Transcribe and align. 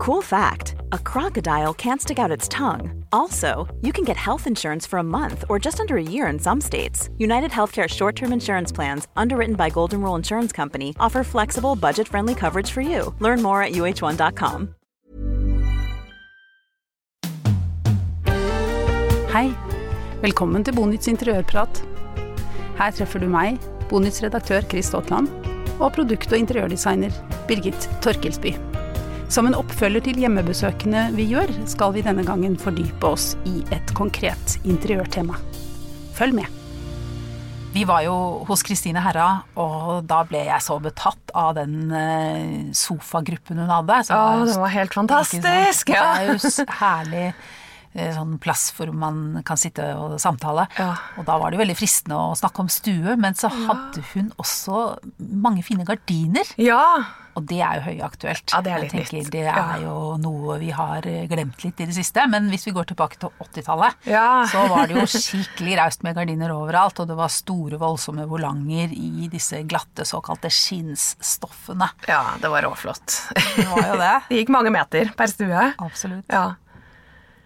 Cool 0.00 0.22
fact 0.22 0.76
a 0.92 0.98
crocodile 0.98 1.74
can't 1.74 2.00
stick 2.00 2.18
out 2.18 2.30
its 2.30 2.48
tongue. 2.48 3.04
Also, 3.12 3.68
you 3.82 3.92
can 3.92 4.02
get 4.02 4.16
health 4.16 4.46
insurance 4.46 4.86
for 4.86 4.98
a 4.98 5.02
month 5.02 5.44
or 5.50 5.58
just 5.58 5.78
under 5.78 5.98
a 5.98 6.02
year 6.02 6.26
in 6.32 6.38
some 6.38 6.60
states. 6.60 7.10
United 7.18 7.50
Healthcare 7.50 7.86
short 7.86 8.16
term 8.16 8.32
insurance 8.32 8.72
plans, 8.72 9.08
underwritten 9.14 9.56
by 9.56 9.68
Golden 9.68 10.00
Rule 10.00 10.16
Insurance 10.16 10.52
Company, 10.52 10.94
offer 10.98 11.22
flexible, 11.22 11.76
budget 11.76 12.08
friendly 12.08 12.34
coverage 12.34 12.70
for 12.70 12.80
you. 12.80 13.14
Learn 13.18 13.42
more 13.42 13.62
at 13.62 13.72
uh1.com. 13.72 14.68
Hei, 19.34 19.52
velkommen 20.22 20.64
til 20.64 20.74
Bonits 20.74 21.08
interiørprat. 21.08 21.84
Her 22.80 22.90
treffer 22.90 23.20
du 23.20 23.28
meg, 23.28 23.60
Bonits 23.92 24.22
redaktør 24.24 24.64
Chris 24.64 24.94
og 24.94 25.92
produkt- 25.92 26.32
og 26.32 26.38
interiørdesigner 26.38 27.12
Birgit 27.46 27.90
Torkelsby. 28.00 28.69
Som 29.30 29.46
en 29.46 29.54
oppfølger 29.54 30.02
til 30.08 30.16
hjemmebesøkene 30.18 31.04
vi 31.14 31.28
gjør, 31.30 31.52
skal 31.70 31.92
vi 31.94 32.02
denne 32.02 32.24
gangen 32.26 32.56
fordype 32.58 33.12
oss 33.12 33.36
i 33.46 33.60
et 33.70 33.92
konkret 33.94 34.56
interiørtema. 34.66 35.36
Følg 36.18 36.34
med. 36.40 36.56
Vi 37.70 37.84
var 37.86 38.02
jo 38.02 38.16
hos 38.48 38.64
Kristine 38.66 38.98
Herra, 39.04 39.44
og 39.54 40.02
da 40.10 40.24
ble 40.26 40.40
jeg 40.48 40.58
så 40.66 40.80
betatt 40.82 41.30
av 41.38 41.52
den 41.60 41.94
eh, 41.94 42.74
sofagruppen 42.74 43.62
hun 43.62 43.70
hadde. 43.70 44.00
Å, 44.10 44.42
den 44.50 44.58
var 44.64 44.74
helt 44.74 44.98
fantastisk! 44.98 45.46
Det 45.94 46.02
er 46.02 46.32
jo 46.32 46.66
herlig 46.80 47.24
eh, 47.30 48.10
sånn 48.18 48.34
plass 48.42 48.72
hvor 48.74 48.90
man 48.90 49.44
kan 49.46 49.62
sitte 49.62 49.92
og 49.94 50.18
samtale. 50.18 50.66
Ja. 50.74 50.90
Og 51.22 51.30
da 51.30 51.38
var 51.38 51.54
det 51.54 51.60
jo 51.60 51.62
veldig 51.62 51.78
fristende 51.78 52.18
å 52.18 52.34
snakke 52.34 52.66
om 52.66 52.74
stue, 52.80 53.14
men 53.14 53.38
så 53.38 53.54
hadde 53.54 54.02
hun 54.10 54.34
også 54.42 54.88
mange 55.38 55.62
fine 55.62 55.86
gardiner. 55.86 56.50
ja. 56.58 56.82
Og 57.38 57.44
det 57.46 57.60
er 57.62 57.76
jo 57.78 57.82
høyaktuelt. 57.86 58.50
Ja, 58.52 58.60
det 58.66 58.72
er 58.74 58.80
litt 58.82 58.92
jeg 58.92 59.04
tenker 59.06 59.16
nytt. 59.20 59.30
Det 59.30 59.44
Ja. 59.44 59.54
er 59.76 59.82
jo 59.84 60.16
noe 60.18 60.56
vi 60.58 60.70
har 60.74 61.06
eh, 61.06 61.26
glemt 61.30 61.62
litt 61.64 61.80
i 61.80 61.86
det 61.86 61.94
siste. 61.94 62.24
Men 62.28 62.48
hvis 62.50 62.66
vi 62.66 62.72
går 62.74 62.88
tilbake 62.90 63.18
til 63.22 63.30
80-tallet, 63.40 63.94
Ja. 64.10 64.44
så 64.50 64.64
var 64.68 64.86
det 64.90 64.96
jo 64.98 65.04
skikkelig 65.06 65.76
raust 65.78 66.02
med 66.02 66.16
gardiner 66.18 66.50
overalt. 66.50 66.98
Og 67.00 67.06
det 67.08 67.16
var 67.16 67.28
store, 67.30 67.78
voldsomme 67.78 68.26
volanger 68.28 68.90
i 68.92 69.28
disse 69.30 69.62
glatte 69.62 70.02
såkalte 70.04 70.50
skinnsstoffene. 70.50 71.88
Ja, 72.08 72.24
det 72.42 72.50
var 72.50 72.62
råflott. 72.66 73.06
Det 73.56 73.68
var 73.70 73.86
jo 73.86 73.96
det. 74.00 74.14
Det 74.30 74.36
gikk 74.42 74.48
mange 74.54 74.70
meter 74.74 75.12
per 75.16 75.26
stue. 75.30 75.72
Absolutt. 75.78 76.26
Ja. 76.28 76.54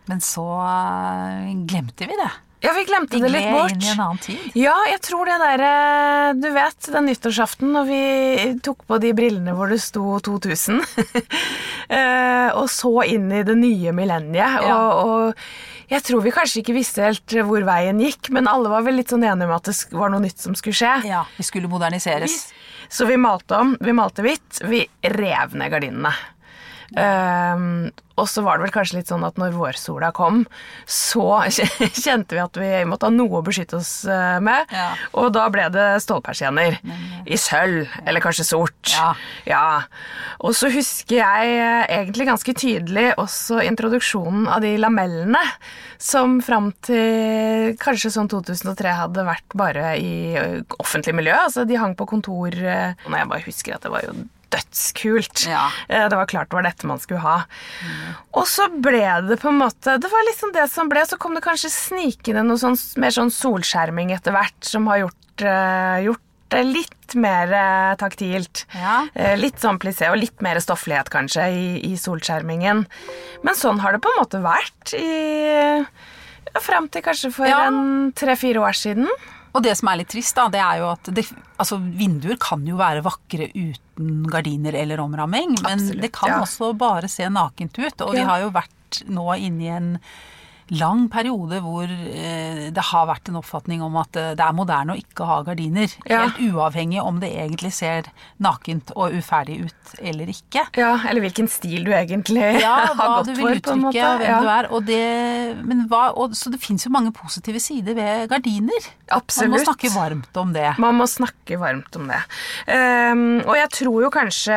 Men 0.07 0.21
så 0.21 0.45
eh, 0.65 1.53
glemte 1.69 2.07
vi 2.09 2.17
det. 2.17 2.31
Ja, 2.65 2.73
vi 2.77 2.85
glemte 2.89 3.21
det 3.21 3.29
litt 3.31 3.51
bort. 3.53 3.75
inn 3.75 3.83
i 3.85 3.91
en 3.93 4.01
annen 4.07 4.21
tid. 4.25 4.47
Ja, 4.57 4.75
jeg 4.89 5.01
tror 5.05 5.29
det 5.29 5.37
derre 5.43 5.73
Du 6.41 6.49
vet, 6.55 6.89
den 6.95 7.07
nyttårsaften 7.11 7.75
når 7.75 7.89
vi 7.91 8.01
tok 8.65 8.87
på 8.89 8.99
de 9.03 9.13
brillene 9.17 9.53
hvor 9.57 9.69
det 9.73 9.81
sto 9.85 10.17
2000, 10.25 10.81
eh, 11.99 12.49
og 12.57 12.69
så 12.73 12.93
inn 13.09 13.31
i 13.33 13.43
det 13.47 13.57
nye 13.61 13.93
millenniet, 13.97 14.65
Ja. 14.65 14.75
og, 14.79 15.09
og 15.35 15.91
jeg 15.93 16.01
tror 16.07 16.23
vi 16.25 16.33
kanskje 16.33 16.63
ikke 16.63 16.75
visste 16.79 17.05
helt 17.05 17.35
hvor 17.45 17.65
veien 17.69 18.01
gikk, 18.01 18.31
men 18.35 18.49
alle 18.51 18.71
var 18.73 18.85
vel 18.87 18.97
litt 18.99 19.13
sånn 19.13 19.25
enige 19.29 19.47
om 19.51 19.53
at 19.59 19.69
det 19.69 19.77
var 19.93 20.13
noe 20.13 20.23
nytt 20.25 20.41
som 20.41 20.57
skulle 20.57 20.77
skje. 20.79 20.95
Ja, 21.11 21.25
vi 21.37 21.45
skulle 21.47 21.69
moderniseres. 21.71 22.47
Så 22.89 23.07
vi 23.09 23.17
malte 23.21 23.57
om, 23.61 23.75
vi 23.81 23.93
malte 23.97 24.25
hvitt, 24.25 24.63
vi 24.69 24.83
rev 25.13 25.55
ned 25.61 25.71
gardinene. 25.73 26.13
Ehm, 26.97 27.91
og 28.15 28.29
så 28.31 28.45
var 28.47 28.59
det 28.59 28.69
vel 28.69 28.75
kanskje 28.75 29.01
litt 29.01 29.11
sånn 29.11 29.25
at 29.27 29.39
når 29.41 29.57
vårsola 29.57 30.13
kom, 30.15 30.45
så 30.87 31.43
kjente 32.05 32.37
vi 32.37 32.43
at 32.43 32.59
vi 32.61 32.69
måtte 32.87 33.09
ha 33.09 33.15
noe 33.15 33.41
å 33.41 33.45
beskytte 33.47 33.81
oss 33.81 34.05
eh, 34.07 34.39
med. 34.45 34.71
Ja. 34.71 34.93
Og 35.19 35.33
da 35.35 35.49
ble 35.53 35.67
det 35.75 35.87
stålpersienner. 36.05 36.79
I 37.25 37.39
sølv, 37.41 37.91
eller 38.05 38.23
kanskje 38.23 38.47
sort. 38.47 38.93
Ja. 38.93 39.09
Ja. 39.49 39.65
Og 40.47 40.55
så 40.55 40.71
husker 40.73 41.19
jeg 41.19 41.57
eh, 41.57 41.83
egentlig 41.99 42.29
ganske 42.31 42.55
tydelig 42.55 43.09
også 43.21 43.65
introduksjonen 43.67 44.47
av 44.53 44.63
de 44.63 44.77
lamellene, 44.79 45.43
som 45.99 46.39
fram 46.45 46.71
til 46.85 47.75
kanskje 47.83 48.13
sånn 48.15 48.31
2003 48.31 48.95
hadde 49.01 49.27
vært 49.27 49.59
bare 49.59 49.95
i 49.99 50.15
offentlig 50.79 51.17
miljø. 51.19 51.35
Altså 51.49 51.67
de 51.67 51.81
hang 51.81 51.97
på 51.99 52.07
kontor 52.11 52.55
eh, 52.55 52.95
Og 53.09 53.19
jeg 53.19 53.31
bare 53.31 53.47
husker 53.49 53.77
at 53.77 53.87
det 53.87 53.95
var 53.95 54.07
jo 54.07 54.15
dødskult. 54.55 55.45
Ja. 55.51 55.67
Eh, 55.89 56.07
Det 56.09 56.17
var 56.17 56.27
klart 56.31 56.51
det 56.51 56.59
var 56.59 56.67
dette 56.71 56.87
man 56.89 57.03
skulle 57.03 57.21
ha. 57.25 57.37
Og 58.35 58.47
så 58.51 58.69
ble 58.71 59.03
det 59.29 59.41
på 59.43 59.51
en 59.51 59.59
måte 59.61 59.99
Det 60.01 60.11
var 60.11 60.25
liksom 60.31 60.53
det 60.55 60.69
som 60.73 60.89
ble. 60.91 61.03
Så 61.07 61.19
kom 61.19 61.35
det 61.37 61.43
kanskje 61.45 61.71
snikende 61.75 62.45
noe 62.47 62.61
sånn, 62.61 62.79
mer 63.03 63.11
sånn 63.15 63.33
solskjerming 63.35 64.15
etter 64.15 64.33
hvert, 64.37 64.57
som 64.65 64.87
har 64.91 65.05
gjort, 65.05 65.43
uh, 65.45 65.99
gjort 66.07 66.21
det 66.55 66.61
litt 66.69 67.15
mer 67.19 67.51
eh, 67.51 67.95
taktilt. 67.99 68.61
Ja. 68.77 69.09
Eh, 69.17 69.33
Litt 69.41 69.59
sånn 69.59 69.79
plissé 69.83 70.07
og 70.13 70.19
litt 70.21 70.41
mer 70.45 70.61
stofflighet 70.63 71.09
kanskje 71.11 71.47
i, 71.51 71.65
i 71.89 71.97
solskjermingen. 71.99 72.85
Men 73.43 73.55
sånn 73.59 73.81
har 73.83 73.97
det 73.97 74.03
på 74.05 74.13
en 74.13 74.21
måte 74.21 74.39
vært 74.45 74.93
i 74.95 75.83
ja, 75.83 76.61
Fram 76.63 76.87
til 76.93 77.03
kanskje 77.03 77.33
for 77.35 77.49
Ja. 77.51 77.65
en 77.67 78.13
tre-fire 78.15 78.63
år 78.63 78.77
siden. 78.79 79.09
Og 79.55 79.63
det 79.63 79.77
som 79.79 79.89
er 79.91 80.01
litt 80.01 80.11
trist, 80.11 80.35
da, 80.35 80.49
det 80.51 80.61
er 80.61 80.81
jo 80.83 80.91
at 80.91 81.11
det, 81.15 81.25
altså, 81.63 81.79
vinduer 81.79 82.39
kan 82.43 82.65
jo 82.67 82.79
være 82.81 83.05
vakre 83.07 83.49
uten 83.55 84.25
gardiner 84.31 84.75
eller 84.81 85.03
omramming, 85.05 85.55
men 85.63 85.79
Absolutt, 85.79 86.03
det 86.03 86.11
kan 86.17 86.33
ja. 86.33 86.41
også 86.43 86.73
bare 86.79 87.11
se 87.11 87.29
nakent 87.31 87.79
ut. 87.79 88.03
Og 88.03 88.17
vi 88.17 88.25
har 88.27 88.43
jo 88.43 88.51
vært 88.55 89.05
nå 89.07 89.29
inne 89.39 89.67
i 89.67 89.71
en 89.75 89.93
lang 90.73 91.09
periode 91.13 91.59
hvor 91.65 91.85
eh, 91.91 92.71
det 92.73 92.85
har 92.91 93.09
vært 93.11 93.29
en 93.29 93.37
oppfatning 93.41 93.83
om 93.85 93.97
at 94.01 94.17
eh, 94.17 94.33
det 94.39 94.45
er 94.45 94.57
moderne 94.57 94.95
å 94.95 95.01
ikke 95.01 95.27
ha 95.29 95.41
gardiner. 95.47 95.93
Ja. 96.09 96.25
Helt 96.25 96.41
uavhengig 96.55 97.03
om 97.03 97.19
det 97.21 97.33
egentlig 97.37 97.73
ser 97.77 98.09
nakent 98.43 98.93
og 98.97 99.13
uferdig 99.17 99.59
ut 99.67 99.95
eller 100.01 100.31
ikke. 100.33 100.65
Ja, 100.81 100.95
Eller 101.09 101.25
hvilken 101.27 101.49
stil 101.53 101.85
du 101.87 101.93
egentlig 101.95 102.43
Ja, 102.63 102.75
har 102.99 103.19
gått 103.21 103.35
for. 103.35 103.51
vil 103.51 103.61
på 103.65 103.75
en 103.75 103.85
måte. 103.85 103.99
uttrykke, 103.99 104.25
hvem 104.25 104.47
du 104.47 104.53
er. 104.55 104.71
Og 104.75 104.87
det, 104.89 105.03
men 105.65 105.85
hva, 105.91 106.07
og, 106.17 106.37
så 106.39 106.53
det 106.55 106.61
fins 106.63 106.87
jo 106.87 106.93
mange 106.95 107.13
positive 107.15 107.61
sider 107.63 107.97
ved 107.99 108.29
gardiner. 108.33 108.89
Absolutt. 109.15 109.51
Man 109.51 109.59
må 109.59 109.65
snakke 109.67 109.93
varmt 109.95 110.41
om 110.41 110.55
det. 110.57 110.69
Man 110.81 110.99
må 110.99 111.09
snakke 111.11 111.59
varmt 111.61 111.99
om 112.01 112.09
det. 112.09 112.23
Um, 112.71 113.25
og 113.45 113.55
jeg 113.59 113.71
tror 113.77 114.07
jo 114.07 114.11
kanskje 114.15 114.57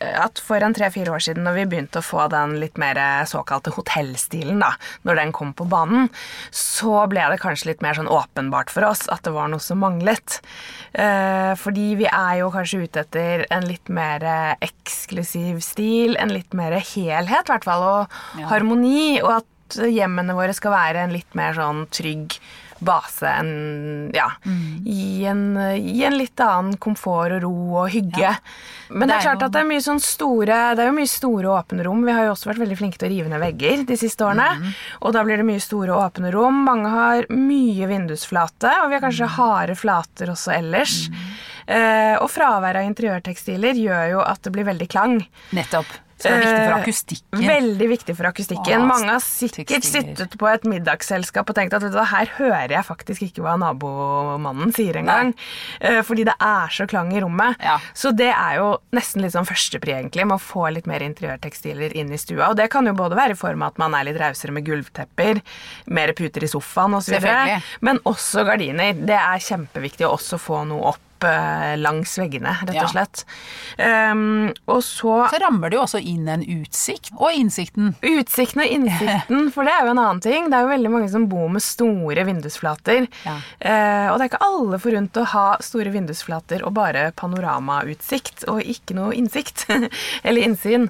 at 0.00 0.40
for 0.42 0.64
en 0.64 0.74
tre-fire 0.76 1.12
år 1.12 1.22
siden, 1.28 1.44
når 1.46 1.60
vi 1.60 1.66
begynte 1.74 2.00
å 2.00 2.06
få 2.06 2.24
den 2.32 2.56
litt 2.62 2.78
mer 2.80 2.98
såkalte 3.28 3.74
hotellstilen, 3.76 4.62
da, 4.62 4.72
når 5.06 5.20
den 5.20 5.32
kom 5.34 5.41
på 5.50 5.66
banen, 5.66 6.06
så 6.54 7.02
ble 7.10 7.24
det 7.32 7.40
kanskje 7.42 7.72
litt 7.72 7.82
mer 7.82 7.98
sånn 7.98 8.06
åpenbart 8.12 8.70
for 8.70 8.86
oss 8.86 9.02
at 9.10 9.24
det 9.26 9.32
var 9.34 9.50
noe 9.50 9.58
som 9.64 9.82
manglet. 9.82 10.38
Eh, 10.94 11.52
fordi 11.58 11.88
vi 11.98 12.06
er 12.06 12.38
jo 12.44 12.52
kanskje 12.54 12.84
ute 12.86 13.02
etter 13.02 13.44
en 13.50 13.66
litt 13.66 13.90
mer 13.90 14.22
eksklusiv 14.62 15.58
stil, 15.66 16.14
en 16.22 16.30
litt 16.32 16.54
mer 16.54 16.78
helhet, 16.78 17.48
i 17.48 17.52
hvert 17.52 17.66
fall, 17.66 17.82
og 17.82 18.08
Ja. 18.38 18.46
harmoni, 18.54 19.20
og 19.22 19.32
at 19.42 19.46
hjemmene 19.76 20.34
våre 20.34 20.54
skal 20.54 20.72
være 20.72 21.04
en 21.06 21.12
litt 21.12 21.34
mer 21.34 21.54
sånn 21.54 21.86
trygg 21.90 22.38
base 22.82 23.22
en, 23.30 24.10
Ja. 24.12 24.24
Mm. 24.44 24.82
I, 24.90 25.24
en, 25.30 25.42
I 25.78 26.02
en 26.02 26.16
litt 26.18 26.40
annen 26.42 26.74
komfort 26.82 27.30
og 27.36 27.42
ro 27.44 27.52
og 27.84 27.90
hygge. 27.94 28.32
Men 28.90 29.06
det 29.06 29.14
er 29.14 29.20
Det 29.20 29.20
er 29.20 29.28
klart 29.28 29.40
jo- 29.40 29.46
at 29.46 29.52
det 29.52 29.60
er 29.60 29.68
mye 29.70 29.84
sånn 29.84 30.00
store 30.02 30.56
Det 30.74 30.82
er 30.82 30.86
jo 30.90 30.96
mye 30.98 31.06
store 31.08 31.46
åpne 31.46 31.84
rom. 31.86 32.02
Vi 32.04 32.10
har 32.12 32.24
jo 32.26 32.32
også 32.32 32.50
vært 32.50 32.58
veldig 32.66 32.78
flinke 32.80 32.98
til 32.98 33.08
å 33.08 33.12
rive 33.14 33.28
ned 33.30 33.40
vegger 33.40 33.86
de 33.86 33.94
siste 33.96 34.18
årene. 34.26 34.48
Mm. 34.58 34.74
Og 35.02 35.12
da 35.12 35.22
blir 35.22 35.36
det 35.38 35.46
mye 35.46 35.60
store 35.62 35.94
åpne 35.94 36.32
rom. 36.34 36.64
Mange 36.66 36.90
har 36.90 37.22
mye 37.30 37.86
vindusflate, 37.86 38.72
og 38.82 38.88
vi 38.90 38.98
har 38.98 39.00
kanskje 39.06 39.28
Mm. 39.30 39.36
harde 39.38 39.76
flater 39.78 40.26
også 40.34 40.50
ellers. 40.58 41.08
Eh, 41.68 42.16
og 42.18 42.28
fraværet 42.28 42.82
av 42.82 42.90
interiørtekstiler 42.90 43.74
gjør 43.78 44.10
jo 44.10 44.20
at 44.26 44.42
det 44.42 44.52
blir 44.52 44.64
veldig 44.66 44.88
klang. 44.88 45.24
Nettopp. 45.52 45.86
Så 46.22 46.30
det 46.30 46.36
er 46.36 46.42
viktig 46.42 46.62
for 46.62 46.72
Eh, 46.72 46.82
akustikken. 46.82 47.42
Veldig 47.48 47.88
viktig 47.90 48.14
for 48.16 48.28
akustikken. 48.30 48.84
Å, 48.84 48.86
Mange 48.86 49.10
har 49.10 49.22
sikkert 49.24 49.86
sittet 49.86 50.36
på 50.38 50.48
et 50.52 50.66
middagsselskap 50.70 51.50
og 51.50 51.56
tenkt 51.58 51.74
at 51.74 51.82
vet 51.82 51.92
du 51.94 51.98
her 51.98 52.30
hører 52.38 52.76
jeg 52.76 52.86
faktisk 52.86 53.24
ikke 53.26 53.42
hva 53.42 53.56
nabomannen 53.58 54.72
sier 54.74 55.00
engang. 55.00 55.34
Eh, 55.80 56.00
Fordi 56.06 56.24
det 56.28 56.36
er 56.38 56.70
så 56.70 56.86
klang 56.86 57.12
i 57.14 57.20
rommet. 57.22 57.58
Ja. 57.62 57.78
Så 57.94 58.14
det 58.14 58.30
er 58.30 58.60
jo 58.60 58.68
nesten 58.94 59.22
litt 59.24 59.34
sånn 59.34 59.48
førstepri, 59.48 59.96
egentlig. 59.98 60.26
Man 60.30 60.38
får 60.42 60.72
litt 60.78 60.86
mer 60.90 61.02
interiørtekstiler 61.02 61.94
inn 61.98 62.12
i 62.14 62.20
stua. 62.20 62.50
Og 62.50 62.56
det 62.56 62.70
kan 62.70 62.86
jo 62.86 62.94
både 62.94 63.18
være 63.18 63.34
i 63.36 63.40
form 63.42 63.62
av 63.66 63.74
at 63.74 63.82
man 63.82 63.94
er 63.98 64.06
litt 64.08 64.20
rausere 64.20 64.54
med 64.54 64.66
gulvtepper, 64.66 65.42
mer 65.86 66.12
puter 66.18 66.44
i 66.46 66.50
sofaen 66.50 66.94
osv., 66.98 67.18
men 67.80 67.98
også 68.08 68.46
gardiner. 68.46 68.94
Det 68.94 69.18
er 69.18 69.42
kjempeviktig 69.42 70.06
å 70.06 70.14
også 70.16 70.38
få 70.38 70.62
noe 70.70 70.92
opp 70.94 71.00
eh, 71.28 71.74
langs 71.80 72.14
veggene, 72.18 72.54
rett 72.66 72.78
og 72.82 72.90
slett. 72.92 73.24
Um, 73.78 74.52
og 74.70 74.82
så 74.84 75.14
Så 75.32 75.38
rammer 75.42 75.70
det 75.70 75.78
jo 75.78 75.84
også 75.84 76.00
inn 76.00 76.28
en 76.30 76.42
utsikt, 76.44 77.12
og 77.16 77.34
innsikten. 77.36 77.94
Utsikten 78.02 78.62
og 78.64 78.74
innsikten, 78.76 79.48
for 79.54 79.68
det 79.68 79.74
er 79.74 79.86
jo 79.86 79.94
en 79.94 80.02
annen 80.02 80.22
ting. 80.24 80.48
Det 80.50 80.58
er 80.58 80.66
jo 80.66 80.72
veldig 80.72 80.92
mange 80.92 81.10
som 81.12 81.26
bor 81.30 81.48
med 81.52 81.64
store 81.64 82.26
vindusflater. 82.28 83.08
Ja. 83.26 83.36
Uh, 83.62 84.06
og 84.12 84.18
det 84.18 84.26
er 84.26 84.30
ikke 84.30 84.42
alle 84.48 84.80
forunt 84.82 85.20
å 85.20 85.26
ha 85.32 85.46
store 85.64 85.92
vindusflater 85.94 86.64
og 86.66 86.74
bare 86.76 87.08
panoramautsikt, 87.18 88.46
og 88.52 88.62
ikke 88.62 88.96
noe 88.98 89.16
innsikt. 89.16 89.66
Eller 90.26 90.46
innsyn. 90.46 90.88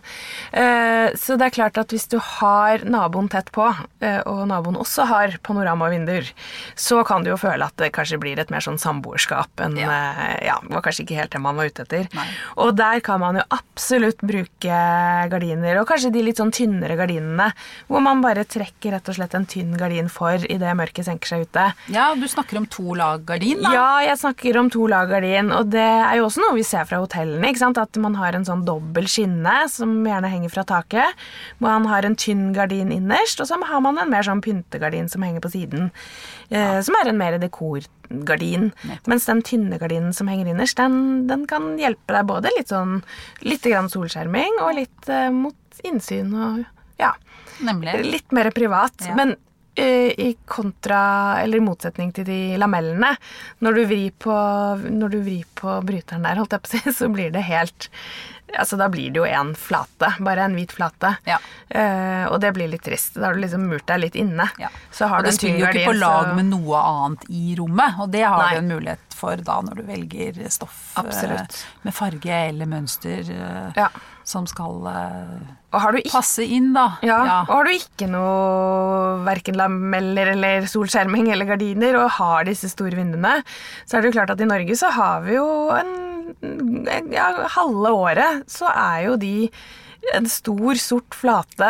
Uh, 0.55 1.13
så 1.19 1.39
det 1.41 1.49
er 1.49 1.57
klart 1.59 1.81
at 1.81 1.93
hvis 1.95 2.09
du 2.13 2.19
har 2.23 2.85
naboen 2.89 3.31
tett 3.33 3.53
på, 3.55 3.69
uh, 3.73 4.21
og 4.29 4.45
naboen 4.51 4.79
også 4.81 5.07
har 5.11 5.39
panoramavinduer, 5.47 6.33
så 6.79 7.03
kan 7.07 7.25
du 7.25 7.33
jo 7.33 7.41
føle 7.41 7.67
at 7.67 7.79
det 7.81 7.93
kanskje 7.97 8.21
blir 8.23 8.41
et 8.41 8.53
mer 8.53 8.65
sånn 8.65 8.81
samboerskap 8.81 9.63
enn 9.63 9.79
Ja. 9.83 9.89
Eh, 10.23 10.47
ja, 10.49 10.57
var 10.71 10.85
kanskje 10.85 11.05
ikke 11.07 11.19
helt 11.19 11.35
det 11.35 11.43
man 11.43 11.59
var 11.59 11.71
ute 11.71 11.85
etter. 11.85 12.09
Nei. 12.17 12.27
Og 12.65 12.75
der 12.79 13.03
kan 13.05 13.21
man 13.23 13.41
jo 13.41 13.45
absolutt 13.55 14.23
bruke 14.23 14.81
gardiner, 15.33 15.81
og 15.81 15.89
kanskje 15.91 16.13
de 16.15 16.25
litt 16.27 16.41
sånn 16.41 16.53
tynnere 16.55 16.97
gardinene, 16.99 17.51
hvor 17.89 18.05
man 18.05 18.23
bare 18.25 18.47
trekker 18.49 18.97
rett 18.97 19.11
og 19.11 19.19
slett 19.19 19.37
en 19.39 19.47
tynn 19.49 19.75
gardin 19.81 20.11
for 20.13 20.43
idet 20.47 20.75
mørket 20.79 21.09
senker 21.09 21.33
seg 21.33 21.47
ute. 21.47 21.69
Ja, 21.93 22.11
du 22.19 22.27
snakker 22.31 22.61
om 22.61 22.69
to 22.71 22.97
lag 22.99 23.25
gardin, 23.29 23.63
da. 23.65 23.75
Ja, 23.75 23.89
jeg 24.07 24.21
snakker 24.23 24.59
om 24.61 24.71
to 24.73 24.87
lag 24.91 25.11
gardin, 25.13 25.53
og 25.55 25.73
det 25.75 25.83
er 25.83 26.19
jo 26.21 26.29
også 26.29 26.45
noe 26.45 26.57
vi 26.59 26.67
ser 26.67 26.87
fra 26.89 27.03
hotellene. 27.03 27.51
ikke 27.51 27.65
sant? 27.65 27.81
At 27.83 27.97
man 28.01 28.17
har 28.21 28.37
en 28.37 28.47
sånn 28.49 28.65
dobbel 28.69 29.09
skinne 29.11 29.57
som 29.73 29.95
gjerne 30.07 30.31
henger 30.33 30.53
fra 30.53 30.67
taket. 30.69 31.23
Man 31.63 31.89
har 31.91 32.07
en 32.07 32.17
tynn 32.19 32.51
gardin 32.57 32.93
innerst, 32.95 33.41
og 33.43 33.49
så 33.51 33.59
har 33.63 33.85
man 33.85 33.99
en 34.01 34.13
mer 34.13 34.27
sånn 34.27 34.43
pyntegardin 34.45 35.11
som 35.13 35.25
henger 35.25 35.45
på 35.45 35.53
siden. 35.57 35.91
Eh, 36.53 36.79
som 36.85 36.97
er 37.01 37.11
en 37.11 37.19
mer 37.19 37.39
dekorgardin. 38.13 38.71
Mens 39.07 39.27
den 39.27 39.43
tynne 39.43 39.79
gardinen 39.79 40.13
som 40.13 40.29
henger 40.29 40.53
innerst, 40.53 40.77
den, 40.77 41.27
den 41.29 41.47
kan 41.51 41.75
hjelpe 41.81 42.17
deg 42.17 42.29
både 42.29 42.53
litt 42.57 42.73
sånn 42.73 43.01
litt 43.41 43.65
grann 43.65 43.91
solskjerming 43.93 44.61
og 44.63 44.77
litt 44.79 45.09
uh, 45.11 45.31
mot 45.35 45.83
innsyn 45.85 46.35
og 46.35 46.63
ja. 47.01 47.15
Nemlig. 47.63 47.97
Litt 48.05 48.35
mer 48.35 48.51
privat. 48.55 48.95
Ja. 49.07 49.15
Men 49.19 49.35
eh, 49.75 50.13
i 50.19 50.37
kontra, 50.45 51.41
eller 51.43 51.59
i 51.59 51.65
motsetning 51.65 52.13
til 52.15 52.27
de 52.27 52.41
lamellene, 52.61 53.15
når 53.65 53.79
du 53.79 53.83
vrir 53.91 54.13
på, 54.19 54.37
når 54.91 55.15
du 55.15 55.19
vrir 55.23 55.49
på 55.59 55.79
bryteren 55.87 56.27
der, 56.27 56.41
holdt 56.41 56.57
jeg 56.57 56.65
på 56.65 56.71
å 56.71 56.75
si, 56.75 56.95
så 57.01 57.11
blir 57.13 57.33
det 57.35 57.45
helt 57.49 57.89
Altså, 58.59 58.77
da 58.77 58.89
blir 58.93 59.11
det 59.13 59.21
jo 59.23 59.25
én 59.29 59.55
flate. 59.57 60.13
Bare 60.21 60.45
en 60.45 60.55
hvit 60.59 60.73
flate. 60.73 61.15
Ja. 61.29 61.39
Uh, 61.75 62.27
og 62.33 62.41
det 62.45 62.53
blir 62.57 62.69
litt 62.69 62.83
trist. 62.85 63.15
Da 63.17 63.27
har 63.31 63.35
du 63.35 63.41
liksom 63.41 63.65
murt 63.71 63.87
deg 63.89 64.01
litt 64.05 64.15
inne. 64.21 64.49
Ja. 64.61 64.69
Så 64.93 65.09
har 65.09 65.19
og 65.23 65.25
du 65.25 65.31
det 65.31 65.37
spiller 65.39 65.59
jo 65.65 65.71
ikke 65.73 65.87
på 65.93 65.99
lag 65.99 66.29
så- 66.31 66.35
med 66.37 66.51
noe 66.51 66.83
annet 66.83 67.25
i 67.31 67.55
rommet, 67.59 67.99
og 68.01 68.11
det 68.13 68.23
har 68.27 68.39
Nei. 68.43 68.53
du 68.55 68.59
en 68.65 68.69
mulighet 68.77 68.99
for 69.23 69.37
da 69.37 69.61
når 69.63 69.77
du 69.79 69.83
velger 69.87 70.39
stoff 70.51 70.97
eh, 70.97 71.05
Absolutt. 71.05 71.61
med 71.85 71.95
farge 71.95 72.27
eller 72.49 72.67
mønster 72.67 73.29
eh, 73.31 73.73
Ja. 73.77 73.89
som 74.25 74.47
skal 74.51 74.83
ikke 74.83 76.11
passe 76.11 76.43
inn, 76.45 76.73
da. 76.75 76.97
Ja, 77.03 77.43
og 77.49 77.53
har 77.55 77.65
du 77.65 77.71
ikke 77.71 78.09
noe 78.11 79.23
verken 79.25 79.57
lameller 79.57 80.33
eller 80.35 80.67
solskjerming 80.67 81.31
eller 81.33 81.47
gardiner, 81.47 81.97
og 82.03 82.11
har 82.19 82.45
disse 82.45 82.69
store 82.73 82.99
vinduene, 82.99 83.43
så 83.87 83.97
er 83.97 84.03
det 84.03 84.13
jo 84.13 84.19
klart 84.21 84.31
at 84.35 84.41
i 84.41 84.45
Norge 84.49 84.77
så 84.77 84.91
har 84.93 85.23
vi 85.23 85.35
jo 85.39 85.47
en 85.71 86.12
Ja, 87.13 87.29
halve 87.57 87.93
året 87.95 88.45
så 88.51 88.69
er 88.73 89.05
jo 89.09 89.17
de 89.21 89.51
en 90.17 90.27
stor, 90.27 90.75
sort 90.83 91.15
flate 91.15 91.69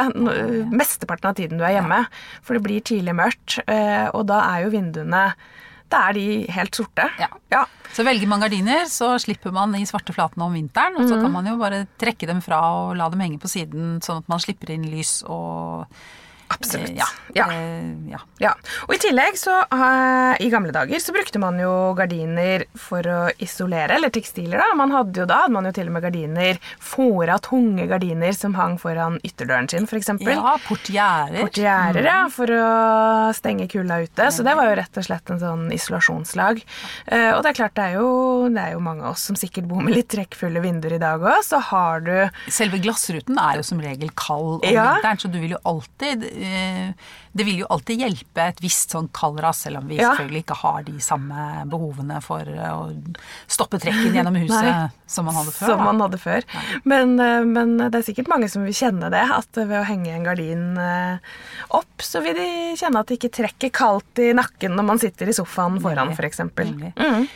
mesteparten 0.72 1.28
av 1.28 1.34
tiden 1.36 1.58
du 1.60 1.64
er 1.68 1.74
hjemme. 1.76 1.98
For 2.42 2.56
det 2.56 2.62
blir 2.64 2.80
tidlig 2.80 3.12
mørkt, 3.18 3.58
eh, 3.68 4.06
og 4.16 4.24
da 4.30 4.38
er 4.54 4.64
jo 4.64 4.70
vinduene 4.76 5.32
Da 5.92 6.08
er 6.08 6.14
de 6.16 6.46
helt 6.48 6.72
sorte. 6.72 7.04
Ja. 7.20 7.26
ja. 7.52 7.66
Så 7.92 8.00
velger 8.02 8.26
man 8.26 8.40
gardiner, 8.40 8.86
så 8.88 9.10
slipper 9.20 9.52
man 9.52 9.74
de 9.76 9.82
svarte 9.84 10.14
flatene 10.16 10.46
om 10.46 10.54
vinteren. 10.56 10.96
Og 10.96 11.04
så 11.04 11.18
Mhm. 11.18 11.22
kan 11.26 11.32
man 11.32 11.44
jo 11.50 11.58
bare 11.60 11.86
trekke 12.00 12.26
dem 12.26 12.40
fra 12.40 12.62
og 12.88 12.96
la 12.96 13.10
dem 13.10 13.20
henge 13.20 13.38
på 13.38 13.44
siden, 13.52 14.00
sånn 14.00 14.22
at 14.24 14.28
man 14.32 14.38
slipper 14.40 14.70
inn 14.72 14.88
lys 14.88 15.22
og 15.28 15.84
Absolutt. 16.54 16.94
ja. 16.98 17.08
Ja. 17.34 17.46
Eh, 17.52 18.10
ja. 18.12 18.18
Ja, 18.42 18.50
og 18.84 18.92
i 18.92 18.98
tillegg 19.00 19.38
så 19.40 19.54
eh, 19.72 20.42
I 20.44 20.50
gamle 20.52 20.72
dager 20.74 21.00
så 21.00 21.14
brukte 21.14 21.40
man 21.40 21.56
jo 21.60 21.70
gardiner 21.96 22.66
for 22.76 23.06
å 23.08 23.20
isolere, 23.42 23.96
eller 23.96 24.12
tekstiler 24.12 24.60
da. 24.60 24.66
Man 24.76 24.92
hadde 24.92 25.22
jo 25.22 25.26
da 25.28 25.42
hadde 25.44 25.54
man 25.54 25.68
jo 25.68 25.72
til 25.76 25.88
og 25.88 25.94
med 25.96 26.04
gardiner, 26.04 26.60
fora 26.82 27.38
tunge 27.42 27.86
gardiner 27.88 28.34
som 28.36 28.56
hang 28.58 28.76
foran 28.82 29.16
ytterdøren 29.24 29.70
sin, 29.72 29.86
f.eks. 29.88 30.10
ja, 30.26 30.56
portiærer. 30.66 31.38
Portiærer, 31.40 32.04
ja, 32.04 32.18
for 32.32 32.52
å 32.52 32.66
stenge 33.36 33.68
kulda 33.72 34.02
ute. 34.04 34.28
Så 34.34 34.44
det 34.46 34.56
var 34.58 34.68
jo 34.68 34.76
rett 34.82 35.00
og 35.00 35.06
slett 35.08 35.32
en 35.32 35.40
sånn 35.40 35.64
isolasjonslag. 35.74 36.60
Eh, 37.06 37.30
og 37.32 37.40
det 37.46 37.52
er 37.54 37.58
klart, 37.62 37.76
det 37.78 37.86
er, 37.92 37.96
jo, 38.02 38.50
det 38.52 38.66
er 38.66 38.76
jo 38.76 38.82
mange 38.84 39.06
av 39.06 39.14
oss 39.16 39.24
som 39.30 39.38
sikkert 39.38 39.70
bor 39.70 39.80
med 39.84 39.96
litt 39.96 40.10
trekkfulle 40.12 40.60
vinduer 40.64 40.98
i 40.98 41.02
dag 41.02 41.22
òg. 41.22 41.40
Så 41.46 41.62
har 41.72 42.04
du 42.04 42.12
Selve 42.52 42.80
glassruten 42.82 43.38
er 43.40 43.60
jo 43.60 43.66
som 43.66 43.80
regel 43.82 44.12
kald 44.18 44.60
om 44.60 44.68
vinteren, 44.68 45.20
så 45.22 45.30
du 45.32 45.38
vil 45.40 45.56
jo 45.56 45.62
alltid 45.68 46.26
Det 47.32 47.44
vil 47.46 47.62
jo 47.62 47.66
alltid 47.72 48.02
hjelpe 48.02 48.44
et 48.52 48.58
visst 48.60 48.92
sånn 48.92 49.06
kald 49.14 49.38
ras, 49.40 49.62
selv 49.64 49.78
om 49.80 49.86
vi 49.88 49.96
Ja. 49.96 50.10
selvfølgelig 50.12 50.42
ikke 50.44 50.56
har 50.62 50.82
de 50.84 50.98
samme 51.00 51.44
behovene 51.72 52.18
for 52.24 52.40
eh, 52.40 52.72
å 52.74 52.90
stoppe 53.48 53.78
trekken 53.80 54.12
gjennom 54.18 54.36
huset 54.42 54.66
Nei. 54.68 54.88
som 55.06 55.24
man 55.28 55.38
hadde 55.38 55.54
før. 55.54 55.66
Som 55.72 55.78
da. 55.80 55.86
man 55.88 56.00
hadde 56.04 56.20
før. 56.20 56.44
Men, 56.84 57.14
eh, 57.20 57.44
men 57.48 57.76
det 57.78 57.94
er 57.94 58.06
sikkert 58.10 58.28
mange 58.32 58.50
som 58.52 58.66
vil 58.66 58.76
kjenne 58.76 59.08
det, 59.14 59.22
at 59.38 59.62
ved 59.62 59.78
å 59.80 59.86
henge 59.88 60.12
en 60.12 60.26
gardin 60.26 60.66
eh, 60.76 61.32
opp, 61.78 62.04
så 62.04 62.20
vil 62.24 62.36
de 62.36 62.50
kjenne 62.76 63.00
at 63.00 63.08
det 63.08 63.20
ikke 63.20 63.32
trekker 63.40 63.72
kaldt 63.72 64.20
i 64.20 64.32
nakken 64.36 64.76
når 64.76 64.88
man 64.92 65.00
sitter 65.00 65.30
i 65.32 65.36
sofaen 65.36 65.80
foran, 65.80 66.12
f.eks. 66.12 66.44
Nemlig. 66.52 66.92
Mm. 67.00 67.26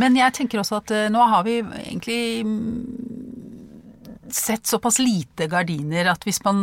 Men 0.00 0.14
jeg 0.16 0.32
tenker 0.32 0.62
også 0.62 0.78
at 0.80 0.90
eh, 0.96 1.10
nå 1.12 1.20
har 1.28 1.44
vi 1.44 1.58
egentlig 1.60 2.20
sett 4.36 4.66
såpass 4.66 4.98
lite 5.02 5.46
gardiner 5.52 6.10
at 6.12 6.24
hvis 6.26 6.40
man 6.46 6.58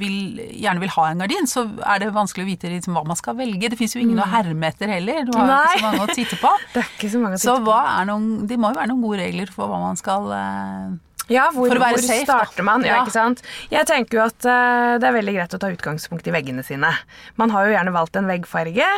vil, 0.00 0.40
gjerne 0.54 0.82
vil 0.82 0.92
ha 0.94 1.06
en 1.10 1.22
gardin, 1.24 1.48
så 1.50 1.64
er 1.82 2.02
det 2.04 2.10
vanskelig 2.14 2.46
å 2.46 2.50
vite 2.50 2.70
liksom 2.72 2.96
hva 2.96 3.04
man 3.08 3.18
skal 3.18 3.36
velge. 3.38 3.70
Det 3.72 3.78
fins 3.80 3.96
jo 3.96 4.02
ingen 4.02 4.20
å 4.22 4.28
herme 4.30 4.70
etter 4.70 4.90
heller. 4.94 5.24
Du 5.28 5.34
har 5.36 5.46
jo 5.46 5.58
ikke 5.58 5.76
så 5.76 5.80
Mm. 5.80 5.86
Mange 5.90 6.04
å 6.06 6.14
titte 6.14 6.36
på. 6.40 6.50
Det 6.74 6.80
er 6.82 6.90
ikke 6.96 7.10
så 7.12 7.20
mange 7.22 7.36
å 7.36 7.40
Så 7.40 7.54
titte 7.56 7.66
på. 7.66 7.76
Så 8.10 8.46
det 8.50 8.58
må 8.60 8.70
jo 8.70 8.78
være 8.80 8.90
noen 8.92 9.02
gode 9.04 9.22
regler 9.24 9.50
for 9.54 9.70
hva 9.70 9.78
man 9.82 9.96
skal 9.98 10.30
eh, 10.36 10.98
Ja, 11.30 11.46
hvor, 11.54 11.70
hvor 11.70 12.02
safe, 12.02 12.24
starter 12.26 12.66
man? 12.66 12.84
Ja, 12.86 13.00
ikke 13.04 13.14
sant? 13.14 13.42
Jeg 13.70 13.86
tenker 13.86 14.18
jo 14.18 14.26
at 14.26 14.38
uh, 14.42 14.98
det 14.98 15.06
er 15.06 15.14
veldig 15.14 15.36
greit 15.36 15.54
å 15.54 15.60
ta 15.62 15.70
utgangspunkt 15.70 16.26
i 16.26 16.34
veggene 16.34 16.64
sine. 16.66 16.90
Man 17.38 17.54
har 17.54 17.68
jo 17.68 17.76
gjerne 17.76 17.94
valgt 17.94 18.18
en 18.18 18.30
veggfarge, 18.30 18.88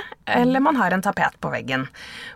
eller 0.41 0.65
man 0.65 0.79
har 0.81 0.97
en 0.97 1.05
tapet 1.05 1.37
på 1.43 1.53
veggen. 1.53 1.89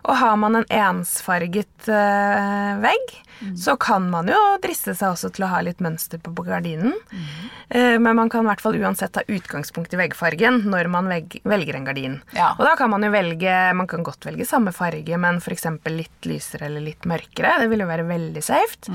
Og 0.05 0.19
har 0.21 0.37
man 0.37 0.61
en 0.61 0.67
ensfarget 0.69 1.89
uh, 1.89 2.77
vegg, 2.83 3.17
så 3.57 3.75
kan 3.77 4.07
man 4.09 4.29
jo 4.31 4.37
driste 4.63 4.95
seg 4.97 5.13
også 5.13 5.29
til 5.35 5.45
å 5.45 5.51
ha 5.51 5.59
litt 5.65 5.81
mønster 5.83 6.17
på, 6.21 6.31
gardinen. 6.41 6.93
gardinen. 6.93 7.49
Uh, 7.69 7.97
men 8.01 8.17
man 8.17 8.31
kan 8.33 8.45
i 8.45 8.49
hvert 8.49 8.63
fall 8.63 8.77
uansett 8.79 9.13
ta 9.13 9.25
utgangspunkt 9.27 9.93
i 9.93 9.99
veggfargen 9.99 10.63
når 10.69 10.89
man 10.93 11.09
veg, 11.11 11.39
velger 11.45 11.77
en 11.77 11.89
gardin. 11.89 12.19
Ja. 12.37 12.53
Og 12.57 12.65
da 12.65 12.75
kan 12.79 12.89
man 12.93 13.05
jo 13.05 13.11
velge 13.13 13.53
Man 13.77 13.87
kan 13.89 14.05
godt 14.05 14.25
velge 14.25 14.45
samme 14.47 14.73
farge, 14.75 15.17
men 15.21 15.41
f.eks. 15.41 15.67
litt 15.89 16.29
lysere 16.29 16.69
eller 16.69 16.85
litt 16.85 17.05
mørkere. 17.09 17.57
Det 17.61 17.69
vil 17.71 17.83
jo 17.83 17.89
være 17.89 18.07
veldig 18.09 18.43
safe. 18.45 18.93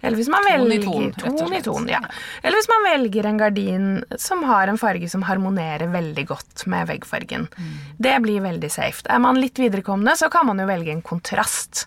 Eller 0.00 0.18
hvis 0.18 0.30
man 0.32 0.43
Mm. 0.44 0.64
Ton 0.64 0.72
i 0.72 0.78
ton, 0.84 1.36
ton 1.38 1.54
i 1.54 1.62
ton, 1.62 1.88
ja. 1.88 2.00
Eller 2.42 2.60
hvis 2.60 2.70
man 2.70 2.86
velger 2.90 3.26
en 3.26 3.40
gardin 3.40 3.88
som 4.20 4.44
har 4.48 4.68
en 4.68 4.78
farge 4.78 5.08
som 5.10 5.24
harmonerer 5.26 5.90
veldig 5.92 6.26
godt 6.28 6.66
med 6.70 6.88
veggfargen. 6.88 7.48
Mm. 7.56 7.72
Det 7.98 8.14
blir 8.24 8.44
veldig 8.44 8.70
safe. 8.72 9.04
Er 9.10 9.22
man 9.22 9.40
litt 9.40 9.58
viderekomne, 9.58 10.16
så 10.16 10.30
kan 10.32 10.46
man 10.46 10.60
jo 10.62 10.68
velge 10.68 10.92
en 10.92 11.02
kontrast. 11.02 11.86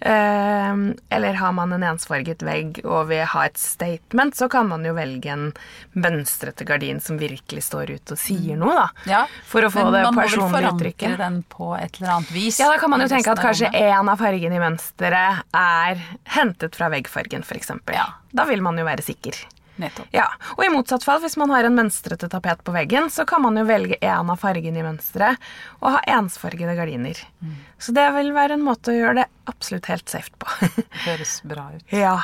Eh, 0.00 0.74
eller 1.16 1.40
har 1.40 1.52
man 1.56 1.72
en 1.72 1.86
ensfarget 1.92 2.42
vegg 2.46 2.80
og 2.84 3.08
vil 3.10 3.24
ha 3.32 3.46
et 3.46 3.58
statement, 3.60 4.36
så 4.36 4.48
kan 4.52 4.68
man 4.68 4.84
jo 4.86 4.94
velge 4.96 5.32
en 5.32 5.48
mønstrete 5.96 6.66
gardin 6.68 7.00
som 7.00 7.18
virkelig 7.20 7.66
står 7.68 7.94
ut 7.96 8.14
og 8.14 8.20
sier 8.20 8.58
noe, 8.60 8.74
da. 8.76 8.86
Ja, 9.08 9.22
For 9.48 9.66
å 9.66 9.70
få 9.72 9.86
men 9.86 9.92
man 9.92 10.14
må 10.14 10.20
vel 10.20 10.26
personlige 10.26 10.52
forankre 10.56 11.12
den 11.20 11.40
på 11.52 11.72
et 11.78 12.00
eller 12.00 12.16
annet 12.16 12.34
vis. 12.34 12.60
Ja, 12.60 12.70
da 12.72 12.78
kan 12.80 12.92
man 12.92 13.04
jo 13.04 13.08
tenke 13.10 13.32
at 13.32 13.42
kanskje 13.42 13.70
én 13.72 14.12
av 14.12 14.20
fargene 14.20 14.58
i 14.58 14.62
mønsteret 14.62 15.44
er 15.56 16.04
hentet 16.36 16.76
fra 16.78 16.90
veggfargen, 16.92 17.46
f.eks. 17.46 17.72
Ja. 17.96 18.10
Da 18.36 18.46
vil 18.48 18.62
man 18.64 18.78
jo 18.78 18.86
være 18.86 19.04
sikker. 19.04 19.38
Nettopp. 19.76 20.08
Ja, 20.16 20.24
Og 20.56 20.64
i 20.64 20.70
motsatt 20.72 21.04
fall, 21.04 21.20
hvis 21.20 21.36
man 21.36 21.50
har 21.52 21.66
en 21.68 21.76
mønstrete 21.76 22.30
tapet 22.32 22.62
på 22.64 22.72
veggen, 22.72 23.10
så 23.12 23.26
kan 23.28 23.42
man 23.44 23.58
jo 23.60 23.66
velge 23.68 23.98
en 24.00 24.32
av 24.32 24.40
fargene 24.40 24.80
i 24.80 24.84
mønsteret 24.86 25.42
og 25.82 25.98
ha 25.98 26.00
ensfargede 26.16 26.72
gardiner. 26.78 27.20
Mm. 27.44 27.58
Så 27.76 27.92
det 27.96 28.06
vil 28.16 28.32
være 28.36 28.56
en 28.56 28.64
måte 28.64 28.94
å 28.94 28.96
gjøre 28.96 29.18
det 29.20 29.26
absolutt 29.52 29.90
helt 29.92 30.08
safe 30.08 30.32
på. 30.40 30.48
Høres 31.04 31.38
bra 31.44 31.68
ut. 31.76 31.84
ja. 32.06 32.16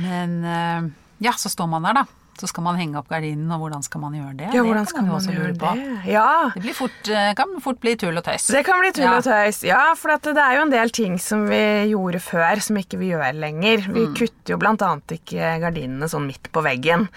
Men 0.00 0.38
eh, 0.48 0.88
ja, 1.28 1.36
så 1.36 1.52
står 1.52 1.68
man 1.76 1.84
der, 1.90 2.00
da. 2.00 2.23
Så 2.38 2.48
skal 2.50 2.64
man 2.66 2.76
henge 2.76 2.96
opp 2.98 3.08
gardinen, 3.08 3.50
og 3.54 3.60
hvordan 3.62 3.82
skal 3.86 4.00
man 4.00 4.12
gjøre 4.16 4.36
det? 4.36 4.46
ja, 4.48 4.52
Det 4.52 4.64
hvordan 4.66 4.86
skal 4.90 5.02
man, 5.06 5.22
man 5.22 5.36
gjøre 5.36 5.54
det? 5.58 6.08
Ja, 6.10 6.50
Det 6.54 6.62
blir 6.62 6.74
fort, 6.74 7.08
eh, 7.08 7.32
kan 7.34 7.60
fort 7.60 7.80
bli 7.80 7.94
tull 7.96 8.16
og 8.18 8.24
tøys. 8.24 8.46
Det 8.50 8.64
kan 8.66 8.80
bli 8.80 8.90
tull 8.92 9.04
Ja. 9.04 9.16
og 9.18 9.24
tøys. 9.24 9.62
Ja, 9.62 9.94
for 9.94 10.10
at 10.10 10.22
det 10.22 10.36
er 10.36 10.56
jo 10.56 10.62
en 10.62 10.70
del 10.70 10.90
ting 10.90 11.18
som 11.18 11.46
vi 11.48 11.62
gjorde 11.92 12.20
før, 12.20 12.60
som 12.60 12.76
ikke 12.76 12.98
vi 12.98 13.10
gjør 13.12 13.32
lenger. 13.38 13.86
Vi 13.92 14.06
Mm. 14.06 14.14
kutter 14.16 14.50
jo 14.54 14.56
blant 14.58 14.82
annet 14.82 15.06
ikke 15.20 15.60
gardinene 15.60 16.08
sånn 16.10 16.26
midt 16.26 16.50
på 16.52 16.62
veggen. 16.62 17.08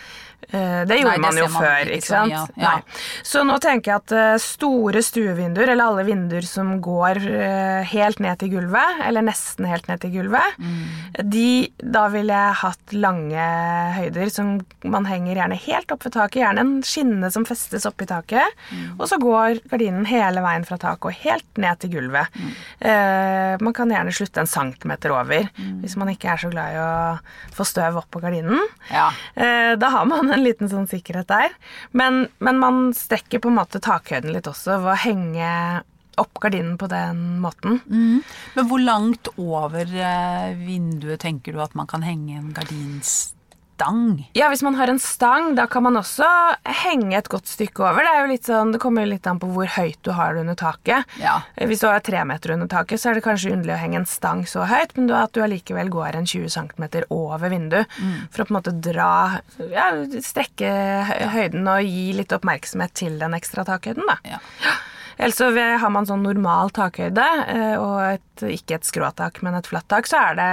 Eh, 0.54 0.86
Det 0.86 1.00
gjorde 1.02 1.14
det 1.16 1.20
man 1.22 1.36
jo 1.36 1.48
man 1.50 1.64
før, 1.64 1.86
ikke 1.92 2.04
sant? 2.06 2.32
mye 2.32 2.48
ja. 2.56 2.72
Ja. 2.78 2.82
Så 3.24 3.44
nå 3.44 3.60
tenker 3.60 3.86
jeg 3.86 3.96
at 3.96 4.12
eh, 4.14 4.38
store 4.38 5.02
stuevinduer, 5.02 5.68
eller 5.68 5.84
alle 5.84 6.06
vinduer 6.06 6.44
som 6.46 6.80
går 6.80 7.84
helt 7.84 8.20
ned 8.20 8.38
til 8.40 8.50
gulvet, 8.54 9.02
eller 9.04 9.22
nesten 9.24 9.66
helt 9.68 9.88
ned 9.90 10.00
til 10.00 10.12
gulvet, 10.12 10.54
Mm. 10.60 11.30
de, 11.30 11.72
da 11.84 12.08
ville 12.10 12.32
jeg 12.32 12.54
hatt 12.54 12.94
lange 12.94 13.48
høyder 13.98 14.32
som 14.32 14.62
man 14.86 15.06
henger 15.10 15.36
gjerne 15.40 15.58
helt 15.64 15.92
opp 15.96 16.04
ved 16.06 16.14
taket, 16.16 16.42
gjerne 16.44 16.64
en 16.64 16.74
skinne 16.86 17.32
som 17.34 17.46
festes 17.48 17.86
oppi 17.90 18.06
taket, 18.10 18.54
Mm. 18.72 19.00
og 19.00 19.08
så 19.08 19.18
går 19.20 19.62
gardinen 19.70 20.06
hele 20.06 20.42
veien 20.44 20.66
fra 20.68 20.78
taket 20.78 21.06
og 21.06 21.14
helt 21.24 21.58
ned 21.58 21.80
til 21.80 21.90
gulvet. 21.96 22.28
Mm. 22.36 22.52
Eh, 22.82 23.58
man 23.62 23.74
kan 23.74 23.90
gjerne 23.90 24.14
slutte 24.14 24.40
en 24.44 24.48
centimeter 24.48 25.12
over, 25.12 25.50
Mm. 25.58 25.82
hvis 25.82 25.96
man 25.98 26.10
ikke 26.10 26.30
er 26.34 26.38
så 26.38 26.52
glad 26.52 26.74
i 26.74 26.78
å 26.78 27.20
få 27.56 27.66
støv 27.66 27.98
opp 27.98 28.12
på 28.12 28.22
gardinen. 28.22 28.60
Ja. 28.92 29.10
Eh, 29.36 29.76
da 29.76 29.90
har 29.90 30.06
man 30.06 30.32
en 30.32 30.44
liten 30.44 30.70
sånn 30.70 30.88
sikkerhet 30.88 31.28
der. 31.28 31.50
Men, 31.94 32.28
men 32.40 32.60
man 32.60 32.94
strekker 32.94 33.40
på 33.40 33.48
en 33.50 33.56
måte 33.60 33.80
takhøyden 33.82 34.34
litt 34.34 34.48
også 34.48 34.80
ved 34.82 34.94
å 34.94 35.02
henge 35.08 35.84
opp 36.18 36.40
gardinen 36.42 36.78
på 36.82 36.88
den 36.90 37.40
måten. 37.40 37.80
Men 38.56 38.68
hvor 38.68 38.82
langt 38.82 39.28
over 39.38 39.86
eh, 39.86 40.56
vinduet 40.58 41.20
tenker 41.22 41.54
du 41.54 41.62
at 41.62 41.76
man 41.76 41.86
kan 41.86 42.02
henge 42.02 42.40
en 42.40 42.54
gardinstang? 43.78 44.30
Ja, 44.34 44.50
hvis 44.50 44.62
man 44.64 44.76
har 44.76 44.88
en 44.88 45.00
stang, 45.00 45.56
da 45.56 45.68
kan 45.68 45.84
man 45.84 45.96
også 45.96 46.26
henge 46.64 47.18
et 47.18 47.30
godt 47.30 47.48
stykke 47.48 47.84
over. 47.84 48.04
Det, 48.04 48.12
er 48.14 48.22
jo 48.22 48.32
litt 48.32 48.46
sånn, 48.46 48.72
det 48.72 48.80
kommer 48.80 49.04
jo 49.04 49.12
litt 49.12 49.28
an 49.28 49.40
på 49.40 49.48
hvor 49.48 49.68
høyt 49.68 50.00
du 50.04 50.12
har 50.12 50.34
det 50.34 50.42
under 50.42 50.56
taket. 50.56 51.06
Ja. 51.22 51.42
Eh, 51.56 51.68
Hvis 51.68 51.82
du 51.82 51.88
har 51.88 52.00
tre 52.00 52.24
meter 52.26 52.54
under 52.54 52.68
taket, 52.68 53.00
så 53.00 53.10
er 53.12 53.16
det 53.16 53.24
kanskje 53.26 53.54
underlig 53.54 53.76
å 53.76 53.82
henge 53.82 53.98
en 54.02 54.06
stang 54.06 54.46
så 54.46 54.66
høyt, 54.68 54.96
men 54.98 55.10
at 55.12 55.34
du 55.34 55.42
allikevel 55.42 55.90
går 55.90 56.16
en 56.16 56.26
20 56.26 56.50
cm 56.50 57.06
over 57.10 57.50
vinduet 57.50 57.88
for 58.32 58.44
å 58.44 58.48
på 58.48 58.54
en 58.54 58.58
måte 58.58 58.74
dra 58.74 59.40
ja, 59.72 59.90
Strekke 60.24 60.70
høyden 61.34 61.68
og 61.68 61.84
gi 61.86 62.12
litt 62.16 62.34
oppmerksomhet 62.34 62.94
til 62.98 63.18
den 63.20 63.36
ekstra 63.38 63.66
takhøyden, 63.68 64.06
da. 64.08 64.18
Ja. 64.28 64.40
Ellers 65.18 65.40
så 65.40 65.50
har 65.50 65.90
man 65.90 66.06
sånn 66.06 66.22
normal 66.22 66.70
takhøyde, 66.78 67.26
eh, 67.50 67.76
og 67.82 67.96
et, 68.06 68.44
ikke 68.60 68.78
et 68.78 68.86
skråtak, 68.86 69.42
men 69.42 69.58
et 69.58 69.70
flatt 69.70 69.88
tak, 69.90 70.06
så 70.10 70.20
er 70.30 70.38
det 70.38 70.50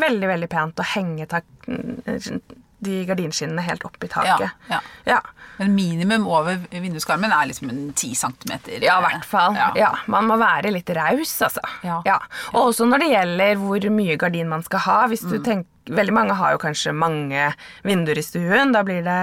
veldig, 0.00 0.30
veldig 0.30 0.48
pent 0.52 0.80
å 0.80 0.86
henge 0.94 1.26
tak, 1.28 1.44
de 2.84 3.04
gardinskinnene 3.08 3.62
helt 3.64 3.84
opp 3.88 4.02
i 4.04 4.08
taket. 4.12 4.50
Ja, 4.68 4.80
ja. 5.08 5.20
Men 5.56 5.72
minimum 5.74 6.26
over 6.28 6.58
vinduskarmen 6.68 7.32
er 7.32 7.48
liksom 7.48 7.70
en 7.72 7.92
10 7.94 8.10
cm. 8.20 8.50
Ja, 8.84 8.98
i 9.00 9.06
hvert 9.06 9.24
fall. 9.24 9.56
Ja. 9.78 9.94
Man 10.12 10.28
må 10.28 10.36
være 10.40 10.74
litt 10.74 10.90
raus, 10.96 11.32
altså. 11.46 11.62
Ja. 11.86 12.18
Og 12.52 12.60
også 12.66 12.88
når 12.88 13.04
det 13.04 13.08
gjelder 13.14 13.62
hvor 13.62 13.88
mye 13.96 14.18
gardin 14.20 14.52
man 14.52 14.66
skal 14.66 14.84
ha. 14.84 14.98
Hvis 15.08 15.24
du 15.24 15.38
tenker, 15.38 15.70
Veldig 15.86 16.14
mange 16.14 16.34
har 16.38 16.54
jo 16.54 16.62
kanskje 16.62 16.94
mange 16.96 17.50
vinduer 17.86 18.18
i 18.18 18.24
stuen. 18.24 18.72
Da 18.74 18.82
blir, 18.86 19.04
det, 19.06 19.20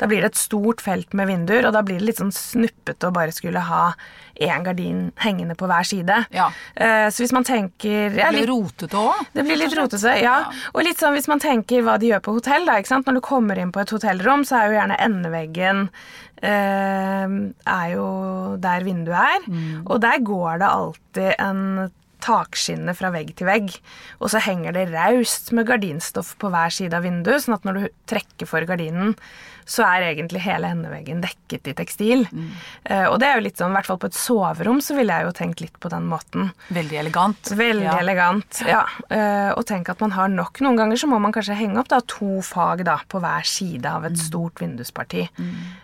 da 0.00 0.08
blir 0.08 0.24
det 0.24 0.32
et 0.32 0.40
stort 0.40 0.80
felt 0.84 1.12
med 1.16 1.28
vinduer, 1.30 1.68
og 1.68 1.76
da 1.76 1.84
blir 1.86 2.00
det 2.00 2.08
litt 2.08 2.22
sånn 2.22 2.32
snuppete 2.34 3.10
å 3.10 3.14
bare 3.14 3.34
skulle 3.36 3.62
ha 3.68 3.90
én 4.40 4.64
gardin 4.64 5.10
hengende 5.20 5.56
på 5.58 5.68
hver 5.68 5.84
side. 5.86 6.16
Ja. 6.34 6.48
Uh, 6.78 7.08
så 7.12 7.24
hvis 7.24 7.34
man 7.36 7.44
tenker 7.44 8.08
ja, 8.16 8.30
Det 8.30 8.38
litt, 8.38 8.46
blir 8.46 8.52
rotete 8.54 8.96
òg. 8.96 9.26
det 9.36 9.44
blir 9.44 9.60
litt 9.60 9.76
rotete, 9.76 10.16
ja. 10.22 10.38
Og 10.72 10.82
litt 10.86 11.02
sånn 11.02 11.16
hvis 11.18 11.28
man 11.30 11.42
tenker 11.42 11.84
hva 11.84 11.98
de 12.00 12.12
gjør 12.14 12.24
på 12.24 12.36
hotell, 12.38 12.64
da. 12.68 12.78
ikke 12.80 12.94
sant? 12.94 13.08
Når 13.08 13.20
du 13.20 13.24
kommer 13.26 13.60
inn 13.60 13.74
på 13.74 13.82
et 13.84 13.92
hotellrom, 13.94 14.46
så 14.48 14.60
er 14.60 14.70
jo 14.70 14.78
gjerne 14.78 14.98
endeveggen 15.04 15.86
uh, 15.86 17.38
er 17.76 17.86
jo 17.92 18.10
der 18.64 18.86
vinduet 18.88 19.36
er. 19.36 19.48
Og 19.84 20.00
der 20.02 20.22
går 20.24 20.62
det 20.62 20.70
alltid 20.70 21.32
en 21.36 21.64
takskinne 22.20 22.94
fra 22.96 23.10
vegg 23.14 23.34
til 23.36 23.46
vegg. 23.50 23.74
Og 24.20 24.30
så 24.32 24.40
henger 24.44 24.72
det 24.76 24.88
raust 24.92 25.52
med 25.56 25.66
gardinstoff 25.66 26.36
på 26.38 26.50
hver 26.52 26.70
side 26.70 26.94
av 26.96 27.02
vinduet, 27.06 27.42
sånn 27.44 27.54
at 27.58 27.64
når 27.64 27.80
du 27.80 27.88
trekker 28.10 28.46
for 28.50 28.64
gardinen, 28.68 29.16
så 29.70 29.84
er 29.86 30.02
egentlig 30.16 30.40
hele 30.42 30.66
endeveggen 30.72 31.20
dekket 31.22 31.68
i 31.70 31.74
tekstil. 31.78 32.24
Eh, 32.84 33.04
og 33.06 33.20
det 33.22 33.28
er 33.28 33.36
jo 33.38 33.44
litt 33.44 33.60
sånn, 33.60 33.70
i 33.70 33.76
hvert 33.78 33.86
fall 33.86 34.00
på 34.02 34.08
et 34.10 34.16
soverom 34.18 34.80
så 34.82 34.96
ville 34.96 35.14
jeg 35.14 35.28
jo 35.28 35.34
tenkt 35.36 35.60
litt 35.62 35.76
på 35.78 35.90
den 35.92 36.08
måten. 36.10 36.48
Veldig 36.74 36.98
elegant. 37.04 37.52
Veldig 37.54 37.84
Ja. 37.86 37.98
elegant. 38.00 38.62
ja. 38.66 38.80
Eh, 39.10 39.52
og 39.54 39.64
tenk 39.66 39.88
at 39.92 40.00
man 40.00 40.10
har 40.16 40.28
nok. 40.28 40.58
Noen 40.60 40.76
ganger 40.80 40.96
så 40.98 41.06
må 41.06 41.20
man 41.20 41.32
kanskje 41.32 41.54
henge 41.54 41.78
opp 41.78 41.88
da, 41.88 42.00
to 42.00 42.40
fag 42.42 42.82
da, 42.84 42.98
på 43.08 43.20
hver 43.22 43.46
side 43.46 43.86
av 43.86 44.02
Mm. 44.02 44.06
et 44.12 44.18
stort 44.18 44.54
vindusparti. 44.58 45.28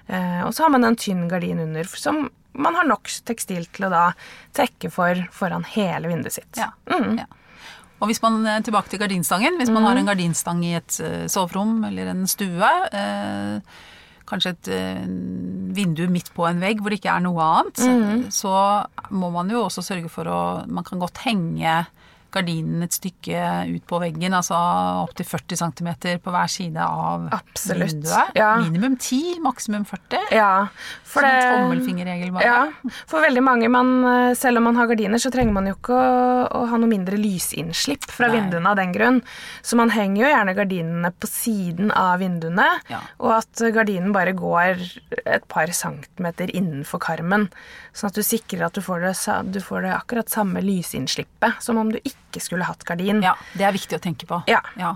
Eh, 0.08 0.42
og 0.44 0.52
så 0.52 0.64
har 0.64 0.70
man 0.70 0.84
en 0.84 0.96
tynn 0.96 1.28
gardin 1.28 1.60
under 1.60 1.84
som 1.84 2.28
man 2.56 2.78
har 2.78 2.88
nok 2.88 3.10
tekstil 3.28 3.66
til 3.75 3.88
å 3.88 3.92
da 3.92 4.04
trekke 4.56 4.90
for 4.92 5.26
foran 5.34 5.66
hele 5.75 6.10
vinduet 6.12 6.38
sitt. 6.38 6.60
Ja. 6.60 6.72
ja. 6.88 7.26
Og 7.96 8.10
hvis 8.10 8.20
man, 8.20 8.42
eh, 8.46 8.62
tilbake 8.64 8.92
til 8.92 9.00
gardinstangen, 9.00 9.56
hvis 9.60 9.72
man 9.72 9.86
har 9.88 9.96
en 9.96 10.08
gardinstang 10.08 10.62
i 10.66 10.75
et 10.76 10.98
eh, 11.00 11.26
soverom 11.32 11.84
eller 11.88 12.12
en 12.12 12.26
stue, 12.28 12.72
eh, 12.92 13.84
kanskje 14.28 14.52
et 14.52 14.70
eh, 14.75 15.04
vindu 15.76 16.04
midt 16.12 16.32
på 16.36 16.44
en 16.48 16.60
vegg 16.60 16.82
hvor 16.82 16.92
det 16.92 17.00
ikke 17.00 17.14
er 17.14 17.25
noe 17.25 17.46
annet, 17.46 18.32
så 18.34 18.52
må 19.14 19.30
man 19.32 19.52
jo 19.52 19.64
også 19.64 19.84
sørge 19.86 20.10
for 20.12 20.28
å 20.28 20.40
Man 20.66 20.84
kan 20.84 21.00
godt 21.00 21.22
henge 21.25 21.86
gardinen 22.35 22.83
et 22.85 22.92
stykke 22.92 23.40
ut 23.75 23.85
på 23.88 24.00
veggen, 24.02 24.35
altså 24.37 24.56
opptil 25.04 25.25
40 25.28 25.56
cm 25.62 25.88
på 26.25 26.33
hver 26.35 26.50
side 26.50 26.76
av 26.83 27.28
Absolutt, 27.33 27.92
vinduet. 27.95 28.33
ja. 28.37 28.56
Minimum 28.61 28.97
10, 28.99 29.40
maksimum 29.45 29.85
40. 29.88 30.18
Ja, 30.35 30.68
for 31.06 31.21
Som 31.23 31.30
en 31.30 31.62
tommelfingerregel 31.71 32.33
bare. 32.35 32.45
Ja, 32.45 32.90
for 33.09 33.21
veldig 33.25 33.42
mange, 33.47 33.68
man, 33.73 33.92
eh, 34.04 34.35
selv 34.35 34.59
om 34.59 34.64
man 34.71 34.76
har 34.76 34.87
gardiner, 34.90 35.18
så 35.23 35.30
trenger 35.33 35.52
man 35.56 35.66
jo 35.71 35.75
ikke 35.78 35.97
å, 35.97 36.49
å 36.50 36.64
ha 36.71 36.76
noe 36.83 36.90
mindre 36.90 37.16
lysinnslipp 37.21 38.04
fra 38.11 38.28
Nei. 38.28 38.40
vinduene 38.40 38.68
av 38.73 38.76
den 38.76 38.92
grunn. 38.92 39.23
Så 39.62 39.76
man 39.80 39.90
henger 39.95 40.23
jo 40.25 40.33
gjerne 40.35 40.56
gardinene 40.59 41.12
på 41.16 41.26
siden 41.30 41.90
av 41.95 42.21
vinduene, 42.21 42.68
Ja. 42.90 43.00
og 43.21 43.33
at 43.38 43.64
gardinen 43.73 44.12
bare 44.12 44.33
går 44.37 44.80
et 45.25 45.47
par 45.49 45.66
centimeter 45.73 46.50
innenfor 46.52 46.99
karmen. 47.00 47.49
Sånn 47.96 48.10
at 48.10 48.16
du 48.18 48.20
sikrer 48.26 48.66
at 48.66 48.76
du 48.76 48.82
får 48.84 49.06
det, 49.06 49.12
du 49.54 49.58
får 49.64 49.86
det 49.86 49.92
akkurat 49.96 50.28
samme 50.28 50.60
lysinnslippet 50.60 51.62
som 51.64 51.78
om 51.80 51.88
du 51.94 51.96
ikke 52.02 52.42
skulle 52.44 52.66
hatt 52.68 52.84
gardin. 52.84 53.22
Ja, 53.24 53.32
det 53.56 53.64
er 53.64 53.72
viktig 53.72 53.96
å 53.96 54.02
tenke 54.04 54.28
på. 54.28 54.42
Ja. 54.50 54.58
ja. 54.76 54.90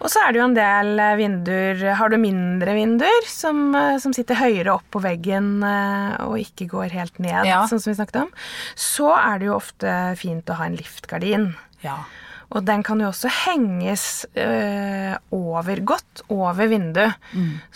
Og 0.00 0.08
så 0.08 0.22
er 0.24 0.32
det 0.32 0.40
jo 0.40 0.46
en 0.46 0.56
del 0.56 0.94
eh, 1.04 1.16
vinduer 1.20 1.82
Har 2.00 2.08
du 2.08 2.16
mindre 2.22 2.72
vinduer 2.78 3.28
som, 3.28 3.66
eh, 3.76 3.98
som 4.00 4.14
sitter 4.16 4.40
høyere 4.40 4.78
opp 4.78 4.86
på 4.96 5.02
veggen 5.04 5.58
eh, 5.60 6.14
og 6.24 6.38
ikke 6.40 6.70
går 6.72 6.96
helt 6.96 7.20
ned, 7.20 7.44
Ja. 7.50 7.66
sånn 7.68 7.82
som 7.84 7.92
vi 7.92 7.98
snakket 8.00 8.22
om, 8.24 8.32
så 8.74 9.12
er 9.18 9.42
det 9.42 9.50
jo 9.50 9.58
ofte 9.58 9.98
fint 10.16 10.48
å 10.48 10.56
ha 10.56 10.70
en 10.70 10.80
liftgardin. 10.80 11.50
ja. 11.84 12.00
Og 12.48 12.62
den 12.64 12.80
kan 12.80 12.96
jo 12.96 13.10
også 13.10 13.28
henges 13.44 14.24
øh, 14.40 15.18
over, 15.36 15.82
godt 15.84 16.22
over 16.32 16.70
vinduet, 16.70 17.12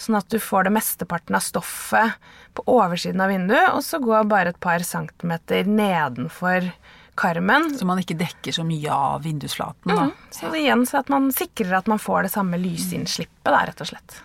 sånn 0.01 0.17
at 0.17 0.31
du 0.33 0.39
får 0.41 0.65
det 0.65 0.73
mesteparten 0.73 1.37
av 1.37 1.45
stoffet 1.45 2.15
på 2.55 2.65
oversiden 2.67 3.21
av 3.25 3.29
vinduet, 3.33 3.71
og 3.73 3.83
så 3.87 3.99
går 4.03 4.25
bare 4.29 4.53
et 4.53 4.61
par 4.61 4.83
centimeter 4.85 5.65
nedenfor 5.69 6.71
karmen. 7.15 7.71
Så 7.79 7.85
man 7.89 8.01
ikke 8.01 8.17
dekker 8.21 8.53
så 8.57 8.65
mye 8.65 8.91
av 8.93 9.23
vindusflaten. 9.27 9.93
Mm. 9.93 10.13
Så 10.31 10.51
det 10.53 10.63
igjen 10.65 10.87
så 10.89 11.01
at 11.03 11.09
man 11.13 11.31
sikrer 11.33 11.75
at 11.79 11.87
man 11.91 12.01
får 12.01 12.23
det 12.29 12.33
samme 12.37 12.61
lysinnslippet, 12.61 13.49
da, 13.53 13.65
rett 13.69 13.81
og 13.85 13.91
slett. 13.93 14.21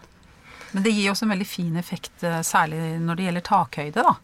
Men 0.71 0.83
det 0.83 0.91
gir 0.95 1.11
også 1.13 1.23
en 1.27 1.31
veldig 1.35 1.47
fin 1.47 1.75
effekt, 1.79 2.15
eh, 2.23 2.41
særlig 2.43 2.79
når 3.01 3.15
det 3.19 3.27
gjelder 3.29 3.41
takhøyde. 3.47 4.03
da. 4.03 4.15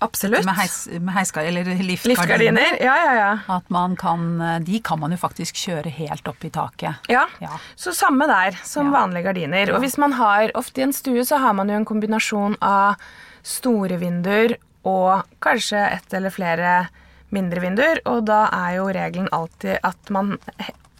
Absolutt. 0.00 0.44
Med, 0.46 0.54
heis, 0.54 0.86
med 0.94 1.10
heiskar, 1.10 1.42
eller 1.42 1.64
liftgardiner. 1.82 2.12
Liftgardiner. 2.12 2.76
Ja, 2.86 2.92
ja, 3.02 3.14
ja. 3.18 3.30
At 3.50 3.66
man 3.74 3.96
kan, 3.98 4.40
eh, 4.40 4.58
de 4.62 4.78
kan 4.80 5.00
man 5.02 5.10
jo 5.10 5.18
faktisk 5.18 5.58
kjøre 5.58 5.90
helt 5.90 6.28
opp 6.30 6.44
i 6.46 6.50
taket. 6.54 6.94
Ja, 7.10 7.24
Ja. 7.42 7.58
så 7.74 7.90
samme 7.92 8.26
der 8.30 8.54
som 8.64 8.92
Ja. 8.92 9.00
vanlige 9.00 9.24
gardiner. 9.24 9.74
Og 9.74 9.82
hvis 9.82 9.98
man 9.98 10.12
har, 10.12 10.52
ofte 10.54 10.78
i 10.78 10.82
en 10.84 10.92
stue 10.92 11.24
så 11.26 11.38
har 11.40 11.52
man 11.52 11.68
jo 11.68 11.74
en 11.74 11.84
kombinasjon 11.84 12.56
av 12.62 12.94
store 13.42 13.98
vinduer 14.00 14.56
og 14.88 15.24
kanskje 15.44 15.82
ett 15.98 16.14
eller 16.14 16.30
flere 16.30 16.88
mindre 17.30 17.60
vinduer, 17.60 18.00
og 18.08 18.24
da 18.24 18.46
er 18.52 18.76
jo 18.78 18.86
regelen 18.94 19.28
alltid 19.32 19.78
at 19.84 20.10
man 20.10 20.38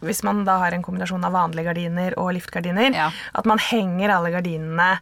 hvis 0.00 0.20
man 0.22 0.44
da 0.46 0.58
har 0.62 0.70
en 0.76 0.82
kombinasjon 0.86 1.24
av 1.26 1.32
vanlige 1.34 1.64
gardiner 1.72 2.14
og 2.22 2.28
liftgardiner, 2.36 2.92
Ja. 2.94 3.10
at 3.34 3.44
man 3.50 3.58
henger 3.58 4.12
alle 4.14 4.30
gardinene 4.30 5.00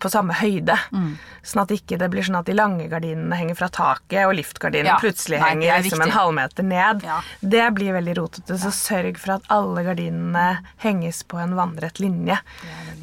på 0.00 0.10
samme 0.10 0.34
høyde. 0.34 0.74
Mm. 0.90 1.18
Sånn 1.44 1.62
at 1.62 1.68
ikke 1.70 1.98
det 2.00 2.08
blir 2.10 2.24
sånn 2.26 2.38
at 2.40 2.46
de 2.46 2.52
lange 2.56 2.88
gardinene 2.90 3.36
henger 3.38 3.54
fra 3.54 3.68
taket, 3.68 4.26
og 4.26 4.34
liftgardinene 4.34 4.90
Ja. 4.90 4.98
plutselig 4.98 5.38
Nei, 5.38 5.50
henger 5.50 5.70
er 5.76 5.82
liksom 5.84 6.02
en 6.02 6.10
halvmeter 6.10 6.64
ned. 6.64 7.04
Ja. 7.04 7.20
Det 7.42 7.74
blir 7.76 7.92
veldig 7.94 8.16
rotete, 8.16 8.58
så 8.58 8.72
sørg 8.74 9.18
for 9.18 9.34
at 9.36 9.42
alle 9.50 9.84
gardinene 9.84 10.58
henges 10.78 11.22
på 11.22 11.38
en 11.38 11.54
vannrett 11.54 12.00
linje 12.00 12.40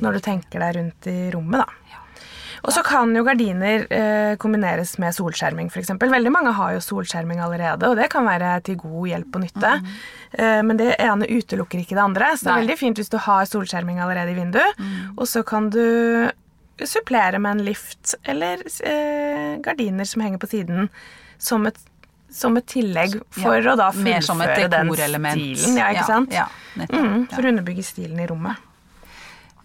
når 0.02 0.14
du 0.14 0.20
tenker 0.20 0.60
deg 0.60 0.76
rundt 0.76 1.08
i 1.08 1.32
rommet, 1.32 1.64
da. 1.64 1.66
Og 2.62 2.70
så 2.76 2.84
kan 2.86 3.10
jo 3.18 3.24
gardiner 3.26 3.88
eh, 3.90 4.34
kombineres 4.42 4.98
med 5.02 5.16
solskjerming, 5.18 5.72
f.eks. 5.74 5.90
Veldig 5.98 6.32
mange 6.34 6.52
har 6.54 6.76
jo 6.76 6.82
solskjerming 6.86 7.40
allerede, 7.42 7.90
og 7.90 7.98
det 7.98 8.10
kan 8.14 8.28
være 8.28 8.52
til 8.68 8.78
god 8.84 9.08
hjelp 9.10 9.36
og 9.40 9.42
nytte. 9.46 9.72
Eh, 10.38 10.60
men 10.68 10.78
det 10.78 10.92
ene 11.02 11.26
utelukker 11.26 11.82
ikke 11.82 11.98
det 11.98 12.04
andre, 12.04 12.32
så 12.38 12.46
det 12.46 12.52
er 12.52 12.54
Nei. 12.54 12.62
veldig 12.66 12.78
fint 12.84 13.02
hvis 13.02 13.10
du 13.10 13.18
har 13.26 13.50
solskjerming 13.50 13.98
allerede 14.04 14.36
i 14.36 14.38
vinduet. 14.38 14.86
Og 15.18 15.26
så 15.32 15.42
kan 15.48 15.72
du 15.74 15.82
supplere 16.82 17.38
med 17.42 17.58
en 17.60 17.66
lift 17.66 18.16
eller 18.30 18.62
eh, 18.86 19.58
gardiner 19.62 20.06
som 20.10 20.22
henger 20.26 20.40
på 20.42 20.50
siden 20.54 20.88
som 21.42 21.66
et, 21.70 21.78
som 22.34 22.56
et 22.58 22.66
tillegg 22.70 23.18
for 23.38 23.58
Ja, 23.58 23.74
å 23.74 23.78
da 23.78 23.90
fullføre 23.94 24.70
den 24.72 24.90
stilen. 24.96 25.78
Ja, 25.78 25.90
ikke 25.92 26.02
Ja, 26.02 26.08
sant? 26.08 26.34
ja, 26.34 26.46
nettopp, 26.78 27.02
mm, 27.06 27.22
ja. 27.26 27.36
for 27.36 27.42
å 27.46 27.52
underbygge 27.52 27.86
stilen 27.86 28.22
i 28.22 28.28
rommet. 28.30 28.62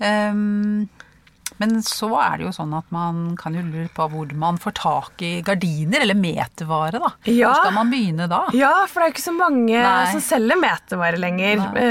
Ehm, 0.01 0.89
men 1.59 1.83
så 1.83 2.09
er 2.21 2.39
det 2.39 2.47
jo 2.47 2.53
sånn 2.57 2.75
at 2.79 2.85
man 2.95 3.37
kan 3.41 3.55
jo 3.55 3.63
lure 3.63 3.89
på 3.97 4.07
hvor 4.13 4.33
man 4.37 4.59
får 4.59 4.75
tak 4.79 5.23
i 5.27 5.41
gardiner, 5.47 6.01
eller 6.05 6.15
metervare, 6.19 7.01
da. 7.03 7.11
Ja. 7.31 7.51
Hvor 7.53 7.63
skal 7.65 7.75
man 7.79 7.91
begynne 7.91 8.29
da? 8.29 8.43
Ja, 8.57 8.73
for 8.89 9.01
det 9.01 9.07
er 9.07 9.11
jo 9.11 9.15
ikke 9.17 9.27
så 9.31 9.37
mange 9.37 9.83
Nei. 9.83 10.11
som 10.13 10.21
selger 10.21 10.61
metervare 10.61 11.19
lenger. 11.21 11.57
Nei. 11.63 11.87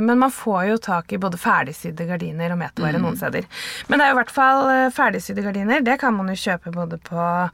men 0.00 0.18
man 0.18 0.30
får 0.30 0.68
jo 0.70 0.76
tak 0.78 1.12
i 1.12 1.18
både 1.18 1.38
ferdigsydde 1.40 2.06
gardiner 2.08 2.52
og 2.54 2.58
metervare 2.58 2.98
Mm. 2.98 3.02
noen 3.02 3.16
steder. 3.20 3.44
Men 3.88 3.98
det 3.98 4.06
er 4.06 4.10
jo 4.12 4.16
i 4.16 4.22
hvert 4.22 4.30
fall 4.34 4.68
eh, 4.70 4.90
ferdigsydde 4.94 5.42
gardiner. 5.44 5.80
Det 5.84 5.98
kan 6.00 6.14
man 6.16 6.28
jo 6.28 6.34
kjøpe 6.34 6.72
både 6.74 6.98
på 7.04 7.50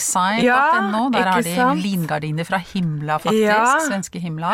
Ja, 0.45 0.61
der 1.11 1.31
har 1.31 1.43
de 1.43 1.55
sant? 1.57 1.83
lingardiner 1.83 2.45
fra 2.45 2.59
Himla, 2.75 3.19
faktisk. 3.23 3.47
Ja. 3.47 3.79
Svenske 3.87 4.21
Himla. 4.23 4.53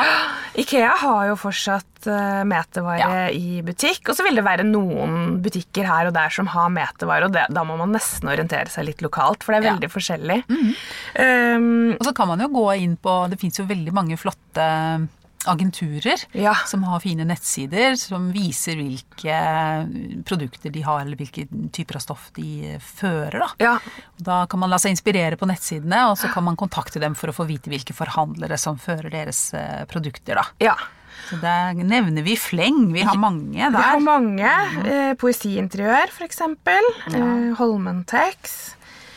Ikea 0.60 0.92
har 1.02 1.26
jo 1.30 1.36
fortsatt 1.40 2.06
uh, 2.06 2.42
metervare 2.48 2.98
Ja. 3.00 3.28
i 3.32 3.60
butikk, 3.66 4.08
og 4.08 4.16
så 4.16 4.24
vil 4.26 4.36
det 4.38 4.44
være 4.46 4.64
noen 4.68 5.40
butikker 5.44 5.84
her 5.88 6.08
og 6.10 6.14
der 6.16 6.30
som 6.30 6.46
har 6.52 6.68
metervare, 6.72 7.24
og 7.28 7.32
det, 7.36 7.46
da 7.52 7.64
må 7.64 7.76
man 7.80 7.92
nesten 7.96 8.28
orientere 8.32 8.68
seg 8.72 8.86
litt 8.90 9.02
lokalt, 9.04 9.42
for 9.44 9.52
det 9.52 9.60
er 9.62 9.68
Ja. 9.70 9.74
veldig 9.74 9.90
forskjellig. 9.92 10.38
Um, 11.18 11.96
Og 11.98 12.04
så 12.06 12.14
kan 12.14 12.28
man 12.28 12.40
jo 12.40 12.48
gå 12.52 12.66
inn 12.80 12.96
på 12.96 13.28
Det 13.30 13.38
fins 13.40 13.58
jo 13.58 13.64
veldig 13.68 13.92
mange 13.96 14.16
flotte 14.20 15.08
agenturer 15.48 16.20
Ja. 16.36 16.54
som 16.66 16.82
har 16.84 17.00
fine 17.00 17.24
nettsider 17.24 17.96
som 17.96 18.30
viser 18.32 18.76
hvilke 18.76 19.36
produkter 20.26 20.70
de 20.72 20.82
har, 20.84 21.00
eller 21.00 21.16
hvilke 21.16 21.46
typer 21.72 21.96
av 21.96 22.04
stoff 22.04 22.30
de 22.36 22.76
fører. 22.84 23.38
Da. 23.38 23.48
ja, 23.58 23.78
Da 24.20 24.46
kan 24.46 24.60
man 24.60 24.70
la 24.70 24.76
seg 24.78 24.92
inspirere 24.96 25.36
på 25.40 25.48
nettsidene, 25.48 26.10
og 26.10 26.18
så 26.20 26.28
kan 26.32 26.44
man 26.44 26.56
kontakte 26.60 27.00
dem 27.00 27.14
for 27.16 27.32
å 27.32 27.36
få 27.36 27.46
vite 27.48 27.70
hvilke 27.72 27.94
forhandlere 27.96 28.58
som 28.60 28.76
fører 28.78 29.10
deres 29.10 29.52
eh, 29.54 29.84
produkter. 29.90 30.34
Da. 30.42 30.46
ja. 30.60 30.76
Så 31.28 31.36
der 31.42 31.74
nevner 31.74 32.22
vi 32.24 32.32
fleng. 32.38 32.92
Vi 32.94 33.02
har 33.04 33.16
mange 33.18 33.52
der. 33.58 33.70
Vi 33.76 33.82
har 33.82 34.00
mange. 34.00 34.50
Eh, 34.88 35.12
poesiinteriør, 35.20 36.08
for 36.14 36.24
eksempel. 36.24 36.86
Eh, 37.12 37.50
Holmentex. 37.58 38.74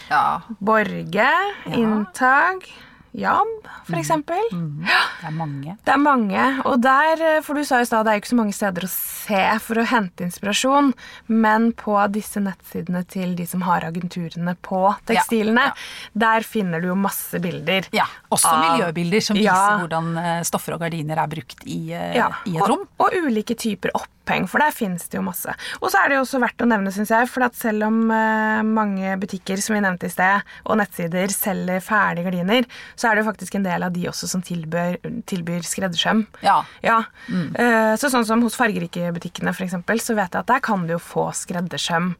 Ja, 0.09 0.41
Borge. 0.59 1.29
Inntag. 1.71 2.67
Jabb, 3.13 3.67
for 3.85 3.99
eksempel. 3.99 4.41
det 4.49 5.27
er 5.27 5.33
mange. 5.37 5.75
Det 5.85 5.93
er 5.93 5.99
mange, 6.01 6.45
og 6.65 6.79
der, 6.81 7.21
eh, 7.21 7.41
for 7.45 7.53
du 7.53 7.63
sa 7.63 7.79
i 7.81 7.85
stad, 7.85 8.05
det 8.07 8.11
er 8.11 8.17
jo 8.17 8.21
ikke 8.23 8.31
så 8.33 8.39
mange 8.39 8.55
steder 8.57 8.87
å 8.87 8.89
se 8.89 9.41
for 9.61 9.75
å 9.75 9.85
hente 9.85 10.25
inspirasjon, 10.25 10.93
men 11.29 11.71
på 11.77 11.93
disse 12.11 12.41
nettsidene 12.41 13.03
til 13.07 13.35
de 13.37 13.45
som 13.45 13.61
har 13.67 13.85
agenturene 13.85 14.55
på 14.65 14.81
tekstilene, 15.05 15.67
Ja, 15.69 15.73
der 16.15 16.41
finner 16.41 16.81
du 16.81 16.87
jo 16.87 16.95
masse 16.95 17.39
bilder. 17.39 17.85
Ja, 17.93 18.05
Også 18.31 18.49
av- 18.49 18.79
miljøbilder 18.79 19.21
som 19.21 19.37
viser 19.37 19.45
Ja. 19.53 19.77
hvordan 19.77 20.17
eh, 20.17 20.41
stoffer 20.43 20.73
og 20.73 20.79
gardiner 20.81 21.17
er 21.21 21.27
brukt 21.27 21.63
i, 21.67 21.91
eh, 21.93 22.15
Ja, 22.15 22.31
i 22.45 22.57
et 22.57 22.67
rom. 22.67 22.87
Og, 22.99 23.13
og 23.13 23.13
ulike 23.29 23.55
typer 23.55 23.91
oppheng, 24.23 24.47
for 24.47 24.63
der 24.63 24.73
finnes 24.73 25.05
det 25.11 25.19
jo 25.19 25.25
masse. 25.25 25.51
Og 25.81 25.91
så 25.91 25.99
er 25.99 26.09
det 26.09 26.17
jo 26.17 26.23
også 26.23 26.41
verdt 26.43 26.63
å 26.63 26.67
nevne, 26.69 26.91
syns 26.95 27.11
jeg, 27.11 27.27
for 27.31 27.45
at 27.45 27.57
selv 27.59 27.87
om 27.89 27.99
eh, 28.11 28.63
mange 28.63 29.15
butikker 29.19 29.59
som 29.61 29.75
vi 29.75 29.83
nevnte 29.83 30.07
i 30.07 30.13
sted, 30.13 30.47
og 30.65 30.79
nettsider 30.79 31.33
selger 31.33 31.83
ferdige 31.83 32.27
gardiner, 32.29 32.67
så 32.95 33.09
er 33.09 33.15
det 33.15 33.23
jo 33.23 33.29
faktisk 33.29 33.59
en 33.59 33.67
del 33.67 33.83
av 33.83 33.93
de 33.95 34.07
også 34.09 34.29
som 34.31 34.43
tilbyr, 34.45 34.97
tilbyr 35.29 35.67
skreddersøm. 35.67 36.25
Ja. 36.45 36.61
Ja, 36.83 37.01
eh, 37.29 37.93
så 37.99 38.11
sånn 38.11 38.27
som 38.27 38.43
hos 38.45 38.57
fargerikebutikkene, 38.59 39.53
f.eks., 39.53 39.77
så 40.03 40.17
vet 40.17 40.33
jeg 40.33 40.41
at 40.41 40.49
der 40.49 40.63
kan 40.63 40.87
du 40.87 40.95
jo 40.95 41.03
få 41.03 41.29
skreddersøm 41.37 42.13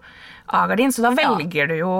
av 0.53 0.69
gardin, 0.71 0.91
så 0.91 1.05
da 1.05 1.13
velger 1.15 1.71
du 1.71 1.77
jo 1.79 1.91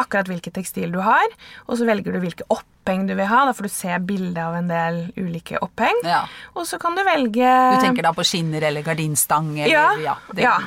akkurat 0.00 0.28
hvilket 0.30 0.56
tekstil 0.56 0.92
du 0.94 1.00
har, 1.04 1.26
og 1.68 1.78
så 1.78 1.88
velger 1.88 2.16
du 2.16 2.22
hvilke 2.22 2.48
oppheng 2.90 3.06
du 3.06 3.14
vil 3.14 3.26
ha, 3.30 3.44
da 3.46 3.52
får 3.54 3.62
du 3.62 3.68
se 3.72 3.98
bilde 4.02 4.42
av 4.42 4.54
en 4.58 4.68
del 4.68 5.12
ulike 5.16 5.58
oppheng, 5.62 6.00
Ja. 6.04 6.24
og 6.54 6.66
så 6.66 6.78
kan 6.82 6.94
du 6.98 7.02
velge... 7.06 7.46
Du 7.76 7.80
tenker 7.84 8.02
da 8.02 8.12
på 8.12 8.24
skinner 8.26 8.62
eller 8.66 8.82
gardinstang 8.82 9.52
eller 9.60 9.70
ja, 9.72 9.86
ja, 10.02 10.16
det- 10.34 10.42
ja. 10.42 10.58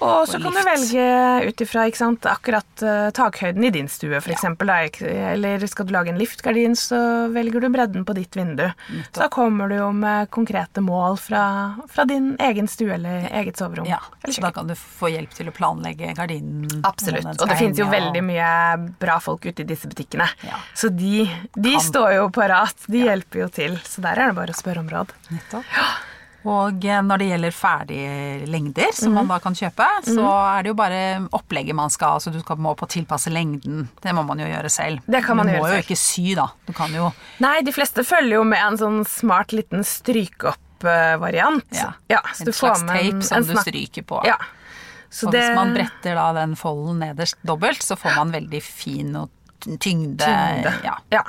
Og 0.00 0.28
så 0.28 0.40
kan 0.40 0.54
du 0.54 0.60
velge 0.64 1.04
ut 1.48 1.62
ifra 1.64 1.86
akkurat 2.30 2.84
uh, 2.84 3.10
takhøyden 3.14 3.64
i 3.66 3.70
din 3.74 3.88
stue, 3.88 4.20
for 4.20 4.32
eksempel. 4.32 4.70
Eller 4.70 5.66
skal 5.68 5.88
du 5.88 5.92
lage 5.94 6.12
en 6.12 6.20
liftgardin, 6.20 6.76
så 6.78 7.28
velger 7.32 7.60
du 7.60 7.68
bredden 7.72 8.06
på 8.08 8.16
ditt 8.16 8.36
vindu. 8.36 8.66
Så 9.10 9.22
da 9.22 9.28
kommer 9.32 9.68
du 9.68 9.76
jo 9.76 9.90
med 9.96 10.30
konkrete 10.32 10.82
mål 10.84 11.18
fra, 11.20 11.44
fra 11.90 12.06
din 12.08 12.32
egen 12.40 12.68
stue 12.70 12.94
eller 12.96 13.28
eget 13.42 13.60
soverom. 13.60 13.88
Ja, 13.88 14.00
eller 14.22 14.36
så 14.36 14.44
da 14.46 14.52
kan 14.56 14.70
du 14.70 14.76
få 14.78 15.12
hjelp 15.12 15.34
til 15.36 15.50
å 15.50 15.54
planlegge 15.56 16.14
gardinen. 16.18 16.68
Absolutt. 16.88 17.28
Og 17.36 17.46
det 17.50 17.58
finnes 17.60 17.80
jo 17.80 17.88
og... 17.88 17.94
veldig 17.94 18.24
mye 18.24 18.52
bra 19.00 19.18
folk 19.22 19.46
ute 19.46 19.64
i 19.64 19.68
disse 19.68 19.90
butikkene. 19.90 20.28
Ja. 20.46 20.60
Så 20.74 20.92
de, 20.94 21.26
de 21.56 21.76
står 21.82 22.16
jo 22.18 22.30
parat. 22.34 22.88
De 22.90 23.04
hjelper 23.04 23.44
jo 23.44 23.50
til. 23.52 23.76
Så 23.84 24.04
der 24.04 24.18
er 24.18 24.32
det 24.32 24.38
bare 24.40 24.56
å 24.56 24.60
spørre 24.60 24.84
om 24.84 24.88
råd. 24.90 25.12
Nettopp. 25.34 25.76
Og 26.44 26.84
eh, 26.88 27.02
når 27.04 27.18
det 27.20 27.26
gjelder 27.30 27.52
ferdige 27.52 28.46
lengder, 28.48 28.92
som 28.96 29.10
Mhm. 29.12 29.14
man 29.14 29.28
da 29.28 29.38
kan 29.44 29.52
kjøpe, 29.54 29.86
så 30.06 30.24
er 30.56 30.62
det 30.62 30.68
jo 30.70 30.74
bare 30.74 31.28
opplegget 31.36 31.74
man 31.74 31.90
skal 31.90 32.14
Altså 32.16 32.32
du 32.32 32.40
skal 32.40 32.56
må 32.56 32.74
på 32.76 32.88
tilpasse 32.88 33.28
lengden. 33.30 33.88
Det 34.00 34.14
må 34.14 34.24
man 34.24 34.38
jo 34.38 34.46
gjøre 34.46 34.70
selv. 34.70 35.00
Det 35.06 35.22
kan 35.24 35.36
man 35.36 35.46
du 35.46 35.52
gjøre 35.52 35.60
må 35.60 35.68
jo 35.68 35.74
selv. 35.74 35.84
ikke 35.84 35.96
sy, 36.00 36.34
da. 36.34 36.46
Du 36.66 36.72
kan 36.72 36.90
jo 36.92 37.12
Nei, 37.40 37.60
de 37.62 37.72
fleste 37.72 38.04
følger 38.04 38.36
jo 38.38 38.44
med 38.44 38.58
en 38.58 38.76
sånn 38.78 39.04
smart 39.06 39.52
liten 39.52 39.84
strykeopp-variant. 39.84 41.64
Ja. 41.76 41.92
så 42.34 42.40
en 42.40 42.46
du 42.46 42.52
får 42.52 42.74
slags 42.76 42.80
tape 42.88 43.22
som 43.22 43.42
du 43.44 43.54
stryker 43.60 44.02
på. 44.02 44.22
Ja. 44.26 44.36
Så 45.10 45.26
og 45.26 45.32
det 45.34 45.42
hvis 45.42 45.56
man 45.56 45.74
bretter 45.74 46.14
da 46.14 46.32
den 46.32 46.54
folden 46.56 47.00
nederst 47.02 47.36
dobbelt, 47.44 47.82
så 47.82 47.96
får 47.98 48.14
man 48.16 48.30
veldig 48.32 48.62
fin 48.62 49.16
og 49.16 49.28
tyngde. 49.60 50.22
tyngde. 50.24 50.72
Ja. 50.84 50.96
Ja. 51.10 51.22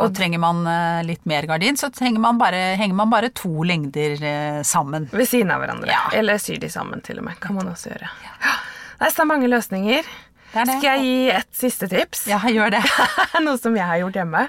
Og 0.00 0.14
trenger 0.16 0.40
man 0.40 0.64
eh, 0.68 1.02
litt 1.04 1.24
mer 1.28 1.46
gardin, 1.48 1.76
så 1.76 1.90
man 2.16 2.38
bare, 2.40 2.76
henger 2.80 2.96
man 2.96 3.10
bare 3.12 3.28
to 3.36 3.62
lengder 3.68 4.16
eh, 4.24 4.62
sammen. 4.64 5.08
Ved 5.12 5.28
siden 5.28 5.52
av 5.52 5.60
hverandre. 5.60 5.90
Ja. 5.92 6.08
Eller 6.16 6.40
syr 6.40 6.60
de 6.62 6.70
sammen, 6.72 7.02
til 7.04 7.20
og 7.20 7.28
med. 7.28 7.40
Kan 7.40 7.58
man 7.58 7.68
også 7.68 7.92
gjøre. 7.92 8.08
Ja. 8.24 8.54
det 8.98 9.10
er 9.10 9.16
så 9.16 9.26
mange 9.28 9.50
løsninger. 9.52 10.08
Det 10.52 10.64
det. 10.68 10.74
Skal 10.78 10.98
jeg 10.98 11.04
gi 11.04 11.28
et 11.32 11.48
siste 11.56 11.88
tips? 11.88 12.26
Ja, 12.28 12.38
gjør 12.44 12.74
det. 12.74 12.82
Noe 13.44 13.56
som 13.60 13.76
jeg 13.76 13.88
har 13.88 14.00
gjort 14.02 14.16
hjemme. 14.20 14.42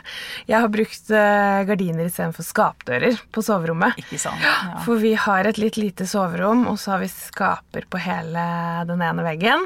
Jeg 0.50 0.60
har 0.60 0.72
brukt 0.72 1.12
eh, 1.16 1.60
gardiner 1.70 2.10
istedenfor 2.10 2.48
skapdører 2.48 3.20
på 3.32 3.44
soverommet. 3.44 4.00
Ikke 4.04 4.20
sant. 4.20 4.44
Ja. 4.44 4.82
For 4.84 5.00
vi 5.00 5.14
har 5.16 5.48
et 5.48 5.60
litt 5.62 5.80
lite 5.80 6.08
soverom, 6.10 6.66
og 6.72 6.80
så 6.82 6.96
har 6.96 7.04
vi 7.06 7.12
skaper 7.12 7.88
på 7.88 8.04
hele 8.04 8.48
den 8.90 9.04
ene 9.04 9.28
veggen. 9.28 9.64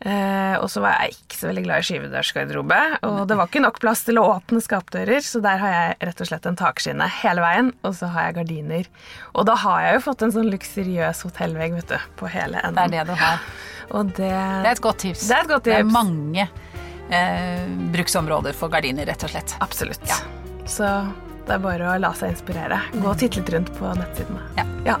Eh, 0.00 0.54
og 0.56 0.70
så 0.72 0.80
var 0.80 0.94
jeg 1.02 1.18
ikke 1.18 1.36
så 1.36 1.48
veldig 1.50 1.62
glad 1.66 1.82
i 1.82 1.86
skyvedørsgarderobe, 1.90 2.78
og 3.04 3.18
det 3.28 3.36
var 3.36 3.50
ikke 3.50 3.60
nok 3.60 3.80
plass 3.82 4.00
til 4.06 4.16
å 4.16 4.24
åpne 4.32 4.62
skapdører, 4.64 5.20
så 5.20 5.42
der 5.44 5.60
har 5.60 5.74
jeg 5.74 5.98
rett 6.08 6.22
og 6.24 6.30
slett 6.30 6.48
en 6.48 6.56
takskinne 6.56 7.08
hele 7.18 7.44
veien, 7.44 7.68
og 7.84 7.98
så 7.98 8.08
har 8.14 8.30
jeg 8.30 8.38
gardiner. 8.38 8.88
Og 9.34 9.44
da 9.50 9.58
har 9.60 9.84
jeg 9.84 9.98
jo 9.98 10.02
fått 10.08 10.24
en 10.24 10.34
sånn 10.38 10.48
luksuriøs 10.54 11.20
hotellvegg, 11.28 11.76
vet 11.82 11.92
du, 11.92 12.08
på 12.16 12.32
hele 12.32 12.64
enden. 12.64 12.80
Det 12.80 12.86
er 12.88 12.96
det 12.96 13.12
du 13.12 13.20
har. 13.20 13.44
Og 13.90 14.12
det, 14.16 14.32
Det 14.32 14.70
er 14.70 14.72
et 14.72 14.84
godt 14.88 15.02
tips. 15.04 15.28
Det 15.28 15.36
er 15.36 15.44
et 15.44 15.52
godt 15.52 15.68
Det 15.68 15.78
er 15.82 15.88
mange 15.92 16.48
eh, 17.10 17.64
bruksområder 17.92 18.56
for 18.56 18.72
gardiner, 18.72 19.04
rett 19.10 19.28
og 19.28 19.34
slett. 19.34 19.56
Absolutt. 19.60 20.04
Ja. 20.08 20.22
Så 20.64 20.88
det 21.44 21.58
er 21.58 21.64
bare 21.64 21.92
å 21.92 22.00
la 22.00 22.14
seg 22.16 22.32
inspirere. 22.36 22.80
Gå 22.96 23.08
og 23.10 23.18
titte 23.20 23.42
litt 23.42 23.52
rundt 23.52 23.74
på 23.76 23.96
nettsidene. 24.00 24.46
Ja. 24.56 24.70
ja. 24.94 25.00